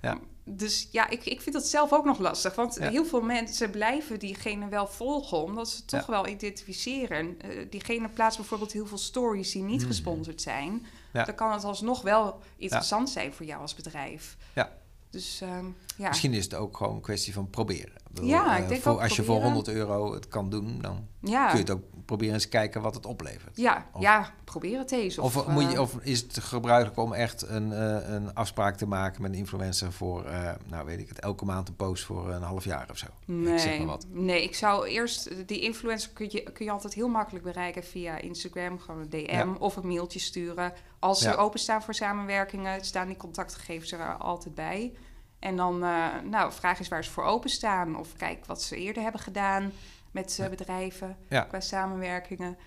Ja. 0.01 0.17
Dus 0.47 0.88
ja, 0.91 1.10
ik, 1.10 1.25
ik 1.25 1.41
vind 1.41 1.55
dat 1.55 1.67
zelf 1.67 1.93
ook 1.93 2.05
nog 2.05 2.19
lastig. 2.19 2.55
Want 2.55 2.75
Ja. 2.79 2.89
heel 2.89 3.05
veel 3.05 3.21
mensen 3.21 3.69
blijven 3.69 4.19
diegene 4.19 4.67
wel 4.67 4.88
volgen, 4.88 5.43
omdat 5.43 5.69
ze 5.69 5.86
toch 5.86 5.99
Ja. 5.99 6.12
wel 6.12 6.27
identificeren. 6.27 7.41
Eh, 7.41 7.49
diegene 7.69 8.10
plaatst 8.10 8.38
bijvoorbeeld 8.38 8.71
heel 8.71 8.86
veel 8.88 8.97
stories 8.97 9.51
die 9.51 9.63
niet 9.63 9.79
Mhm. 9.79 9.88
gesponsord 9.88 10.41
zijn. 10.41 10.86
Ja. 11.13 11.23
Dan 11.23 11.36
kan 11.36 11.51
het 11.51 11.63
alsnog 11.63 12.01
wel 12.01 12.39
interessant 12.58 13.10
zijn 13.10 13.34
voor 13.34 13.45
jou 13.45 13.62
als 13.62 13.75
bedrijf. 13.75 14.38
Ja. 14.55 14.71
Dus 15.10 15.41
ehm, 15.41 15.65
ja. 15.97 16.08
Misschien 16.08 16.34
is 16.34 16.43
het 16.43 16.53
ook 16.53 16.77
gewoon 16.77 16.95
een 16.95 17.01
kwestie 17.01 17.34
van 17.34 17.49
proberen. 17.49 17.93
Bedoel, 18.15 18.30
Ja, 18.30 18.56
eh, 18.58 18.63
ik 18.63 18.69
denk 18.69 18.82
voor, 18.82 18.91
ook 18.91 19.01
Als 19.01 19.15
je 19.15 19.23
voor 19.23 19.39
proberen. 19.39 19.54
100 19.54 19.75
euro 19.78 20.13
het 20.13 20.28
kan 20.28 20.49
doen, 20.49 20.78
dan 20.82 21.08
ja. 21.19 21.45
kun 21.47 21.56
je 21.56 21.62
het 21.63 21.71
ook 21.71 21.82
proberen 22.06 22.34
eens 22.34 22.49
kijken 22.49 22.82
wat 22.82 22.95
het 22.95 23.06
oplevert. 23.06 23.58
Ja, 23.58 23.86
Of- 23.93 24.01
ja, 24.01 24.32
probeer 24.43 24.78
het 24.80 24.91
eens. 24.91 25.17
Of, 25.17 25.38
Of, 25.38 25.47
moet 25.47 25.63
je, 25.63 25.73
eh, 25.75 25.82
of 25.82 25.95
is 26.01 26.21
het 26.21 26.38
gebruikelijk 26.39 26.97
om 26.99 27.13
echt 27.13 27.47
een, 27.47 27.71
eh, 27.73 28.13
een 28.13 28.34
afspraak 28.36 28.78
te 28.78 28.88
maken 28.88 29.21
met 29.21 29.32
een 29.32 29.38
influencer 29.38 29.91
voor, 29.91 30.25
eh, 30.25 30.51
nou 30.67 30.86
weet 30.86 30.99
ik 30.99 31.08
het, 31.10 31.19
elke 31.19 31.45
maand 31.45 31.67
een 31.67 31.75
post 31.75 32.04
voor 32.04 32.30
een 32.30 32.41
half 32.41 32.63
jaar 32.63 32.88
of 32.91 32.97
zo? 32.97 33.06
Ik 33.06 33.60
zeg 33.60 33.65
Nee, 33.69 33.78
maar 33.78 33.88
wat. 33.88 34.06
nee, 34.10 34.43
ik 34.43 34.56
zou 34.56 34.88
eerst... 34.88 35.47
Die 35.47 35.60
influencer 35.62 36.10
kun 36.13 36.28
je, 36.32 36.43
kun 36.54 36.65
je 36.65 36.71
altijd 36.71 36.93
heel 36.93 37.08
makkelijk 37.08 37.43
bereiken 37.45 37.84
via 37.84 38.17
Instagram. 38.17 38.80
Gewoon 38.80 39.01
een 39.01 39.10
DM 39.10 39.32
Ja. 39.32 39.56
of 39.60 39.75
een 39.75 39.88
mailtje 39.88 40.19
sturen. 40.19 40.73
Als 40.99 41.19
ze 41.19 41.28
Ja. 41.30 41.36
openstaan 41.36 41.82
voor 41.84 41.93
samenwerkingen, 41.93 42.86
staan 42.86 43.08
die 43.08 43.17
contactgegevens 43.17 43.91
er 43.91 44.15
altijd 44.17 44.56
bij. 44.56 44.93
En 45.39 45.56
dan, 45.56 45.84
eh, 45.84 46.06
nou, 46.24 46.52
vraag 46.54 46.80
eens 46.80 46.88
waar 46.88 47.04
ze 47.04 47.12
voor 47.12 47.24
openstaan. 47.24 47.95
Of 47.98 48.15
kijk 48.17 48.45
wat 48.45 48.62
ze 48.62 48.76
eerder 48.78 49.04
hebben 49.04 49.21
gedaan 49.21 49.71
met 50.12 50.36
Ja. 50.36 50.50
bedrijven 50.50 51.17
Ja. 51.30 51.41
qua 51.41 51.60
samenwerkingen. 51.60 52.58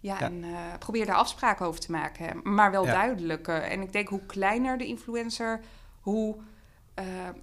Ja, 0.00 0.16
Ja. 0.18 0.26
en 0.26 0.44
eh, 0.44 0.50
probeer 0.78 1.06
daar 1.06 1.14
afspraken 1.16 1.66
over 1.66 1.80
te 1.80 1.90
maken. 1.90 2.24
hè. 2.26 2.34
Maar 2.50 2.70
wel 2.70 2.84
Ja. 2.86 2.92
duidelijk. 2.92 3.48
en 3.48 3.80
ik 3.82 3.92
denk 3.92 4.08
hoe 4.08 4.26
kleiner 4.26 4.78
de 4.78 4.86
influencer, 4.86 5.60
hoe 6.00 6.36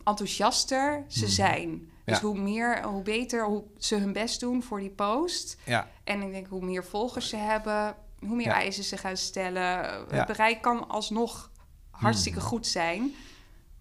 enthousiaster 0.04 1.04
ze 1.08 1.24
Mhm. 1.24 1.32
zijn. 1.34 1.90
Dus 2.06 2.20
hoe 2.20 2.38
meer, 2.40 2.84
hoe 2.84 3.02
beter 3.04 3.46
hoe 3.46 3.64
ze 3.78 3.96
hun 3.96 4.14
best 4.14 4.40
doen 4.40 4.64
voor 4.64 4.80
die 4.80 4.90
post. 4.90 5.58
Ja, 5.66 5.88
En 6.04 6.22
ik 6.22 6.32
denk 6.32 6.48
hoe 6.48 6.66
meer 6.66 6.84
volgers 6.86 7.30
ze 7.30 7.36
hebben, 7.38 7.96
hoe 8.20 8.36
meer 8.36 8.48
eisen 8.52 8.84
ze 8.84 8.98
gaan 8.98 9.18
stellen. 9.18 9.84
Het 10.10 10.26
bereik 10.28 10.62
kan 10.62 10.88
alsnog 10.90 11.52
hartstikke 11.92 12.40
Mhm. 12.40 12.48
goed 12.48 12.68
zijn. 12.68 13.14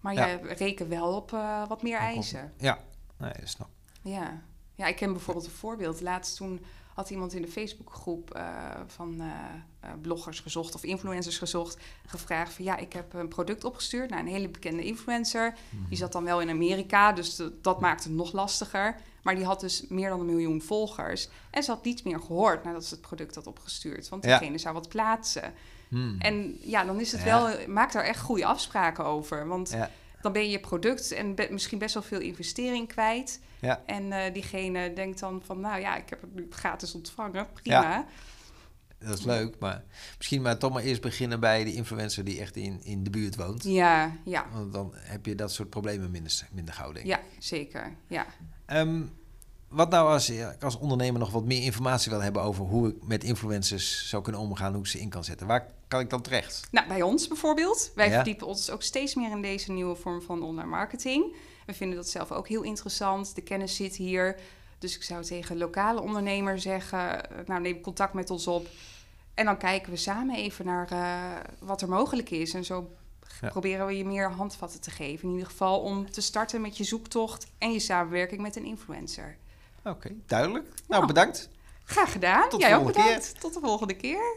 Maar 0.05 0.13
Ja. 0.13 0.25
je 0.27 0.53
reken 0.53 0.89
wel 0.89 1.15
op 1.15 1.33
eh, 1.33 1.67
wat 1.67 1.81
meer 1.83 1.97
eisen. 1.97 2.53
ja. 2.57 2.79
Nee, 3.17 3.33
dat 3.39 3.49
snap. 3.49 3.69
Ja. 4.01 4.41
ja, 4.73 4.85
ik 4.85 4.95
ken 4.95 5.11
bijvoorbeeld 5.11 5.45
een 5.45 5.51
voorbeeld. 5.51 6.01
Laatst 6.01 6.35
toen 6.37 6.65
had 6.93 7.09
iemand 7.09 7.33
in 7.33 7.41
de 7.41 7.47
Facebookgroep 7.47 8.33
eh, 8.33 8.45
van 8.87 9.21
eh, 9.21 9.89
bloggers 10.01 10.39
gezocht 10.39 10.75
of 10.75 10.83
influencers 10.83 11.37
gezocht, 11.37 11.77
gevraagd 12.05 12.53
van 12.53 12.65
ja, 12.65 12.77
ik 12.77 12.93
heb 12.93 13.13
een 13.13 13.27
product 13.27 13.63
opgestuurd 13.63 14.09
naar 14.09 14.19
een 14.19 14.27
hele 14.27 14.49
bekende 14.49 14.83
influencer. 14.83 15.53
Mhm. 15.69 15.87
Die 15.89 15.97
zat 15.97 16.11
dan 16.11 16.23
wel 16.23 16.41
in 16.41 16.49
Amerika, 16.49 17.11
dus 17.11 17.35
dat, 17.35 17.63
dat 17.63 17.79
maakte 17.79 18.07
het 18.07 18.17
nog 18.17 18.31
lastiger. 18.31 18.95
Maar 19.23 19.35
die 19.35 19.45
had 19.45 19.59
dus 19.59 19.85
meer 19.87 20.09
dan 20.09 20.19
een 20.19 20.25
miljoen 20.25 20.61
volgers. 20.61 21.29
En 21.49 21.63
ze 21.63 21.71
had 21.71 21.83
niets 21.83 22.03
meer 22.03 22.19
gehoord 22.19 22.63
nadat 22.63 22.85
ze 22.85 22.93
het 22.93 23.03
product 23.03 23.35
had 23.35 23.47
opgestuurd. 23.47 24.09
Want 24.09 24.23
Ja. 24.25 24.37
diegene 24.37 24.57
zou 24.57 24.73
wat 24.73 24.89
plaatsen. 24.89 25.53
Hmm. 25.95 26.15
En 26.19 26.57
ja, 26.61 26.83
dan 26.83 26.99
is 26.99 27.11
het 27.11 27.21
Ja. 27.23 27.25
wel, 27.25 27.67
maak 27.67 27.91
daar 27.91 28.03
echt 28.03 28.19
goede 28.19 28.45
afspraken 28.45 29.05
over. 29.05 29.47
Want 29.47 29.69
Ja. 29.69 29.89
dan 30.21 30.31
ben 30.31 30.41
je 30.41 30.49
je 30.49 30.59
product 30.59 31.11
en 31.11 31.35
be- 31.35 31.47
misschien 31.51 31.77
best 31.79 31.93
wel 31.93 32.03
veel 32.03 32.19
investering 32.19 32.87
kwijt. 32.87 33.39
Ja. 33.59 33.81
En 33.85 34.11
eh, 34.11 34.33
diegene 34.33 34.93
denkt 34.93 35.19
dan 35.19 35.41
van, 35.45 35.59
nou 35.59 35.79
ja, 35.81 35.95
ik 35.97 36.09
heb 36.09 36.21
het 36.21 36.33
nu 36.35 36.47
gratis 36.49 36.95
ontvangen, 36.95 37.47
prima. 37.53 38.05
Dat 38.99 39.17
is 39.19 39.25
leuk, 39.25 39.55
maar 39.59 39.83
misschien 40.17 40.41
maar 40.41 40.57
toch 40.57 40.73
maar 40.73 40.83
eerst 40.83 41.01
beginnen 41.01 41.39
bij 41.39 41.63
de 41.63 41.73
influencer 41.73 42.23
die 42.23 42.39
echt 42.39 42.55
in, 42.55 42.79
in 42.83 43.03
de 43.03 43.09
buurt 43.09 43.35
woont. 43.35 43.63
Ja, 43.63 44.11
ja, 44.25 44.45
Want 44.53 44.73
dan 44.73 44.91
heb 44.95 45.25
je 45.25 45.35
dat 45.35 45.51
soort 45.51 45.69
problemen 45.69 46.11
minder, 46.11 46.47
minder 46.51 46.73
gauw, 46.73 46.91
denk 46.91 47.05
ik. 47.05 47.11
ja, 47.11 47.19
zeker. 47.39 47.95
Ja. 48.07 48.25
Ehm, 48.65 49.01
wat 49.67 49.89
nou 49.89 50.09
als 50.09 50.29
ik 50.29 50.63
als 50.63 50.77
ondernemer 50.77 51.19
nog 51.19 51.31
wat 51.31 51.45
meer 51.45 51.63
informatie 51.63 52.11
wil 52.11 52.21
hebben 52.21 52.41
over 52.41 52.65
hoe 52.65 52.87
ik 52.89 52.95
met 53.07 53.23
influencers 53.23 54.09
zou 54.09 54.23
kunnen 54.23 54.41
omgaan, 54.41 54.71
hoe 54.73 54.81
ik 54.81 54.87
ze 54.87 54.99
in 54.99 55.09
kan 55.09 55.23
zetten? 55.23 55.47
Waar 55.47 55.67
kan 55.87 55.99
ik 55.99 56.09
dan 56.09 56.21
terecht? 56.21 56.67
Nou, 56.71 56.87
bij 56.87 57.01
ons 57.01 57.27
bijvoorbeeld. 57.27 57.91
Wij 57.95 58.07
Ja. 58.09 58.13
verdiepen 58.15 58.47
ons 58.47 58.69
ook 58.69 58.81
steeds 58.83 59.15
meer 59.15 59.31
in 59.31 59.41
deze 59.41 59.71
nieuwe 59.71 59.95
vorm 59.95 60.21
van 60.21 60.43
online 60.43 60.69
marketing. 60.69 61.35
We 61.65 61.73
vinden 61.73 61.95
dat 61.97 62.09
zelf 62.09 62.31
ook 62.31 62.47
heel 62.47 62.61
interessant. 62.63 63.35
De 63.35 63.41
kennis 63.41 63.75
zit 63.75 63.95
hier. 63.95 64.39
Dus 64.79 64.95
ik 64.95 65.03
zou 65.03 65.23
tegen 65.23 65.57
lokale 65.57 66.01
ondernemers 66.01 66.61
zeggen, 66.63 67.29
eh, 67.31 67.37
nou 67.45 67.61
neem 67.61 67.81
contact 67.81 68.13
met 68.13 68.29
ons 68.29 68.47
op. 68.47 68.67
En 69.33 69.45
dan 69.45 69.57
kijken 69.57 69.91
we 69.91 69.97
samen 69.97 70.35
even 70.35 70.65
naar 70.65 70.91
eh, 70.91 71.51
wat 71.59 71.81
er 71.81 71.89
mogelijk 71.89 72.29
is. 72.29 72.53
En 72.53 72.65
zo 72.65 72.89
Ja. 73.41 73.49
proberen 73.49 73.85
we 73.85 73.97
je 73.97 74.05
meer 74.05 74.31
handvatten 74.31 74.81
te 74.81 74.91
geven. 74.91 75.27
In 75.27 75.33
ieder 75.33 75.49
geval 75.49 75.79
om 75.79 76.11
te 76.11 76.21
starten 76.21 76.61
met 76.61 76.77
je 76.77 76.83
zoektocht 76.83 77.47
en 77.57 77.71
je 77.71 77.79
samenwerking 77.79 78.41
met 78.41 78.55
een 78.55 78.65
influencer. 78.65 79.37
Oké, 79.83 80.11
duidelijk. 80.25 80.67
Nou, 80.87 81.01
Ja. 81.01 81.07
bedankt. 81.07 81.49
Graag 81.83 82.11
gedaan. 82.11 82.49
Tot 82.49 82.59
de 82.59 82.65
Jij 82.65 82.75
ook 82.75 82.81
volgende 82.83 83.07
keer. 83.07 83.15
bedankt. 83.17 83.39
Tot 83.41 83.53
de 83.53 83.59
volgende 83.59 83.95
keer. 83.95 84.35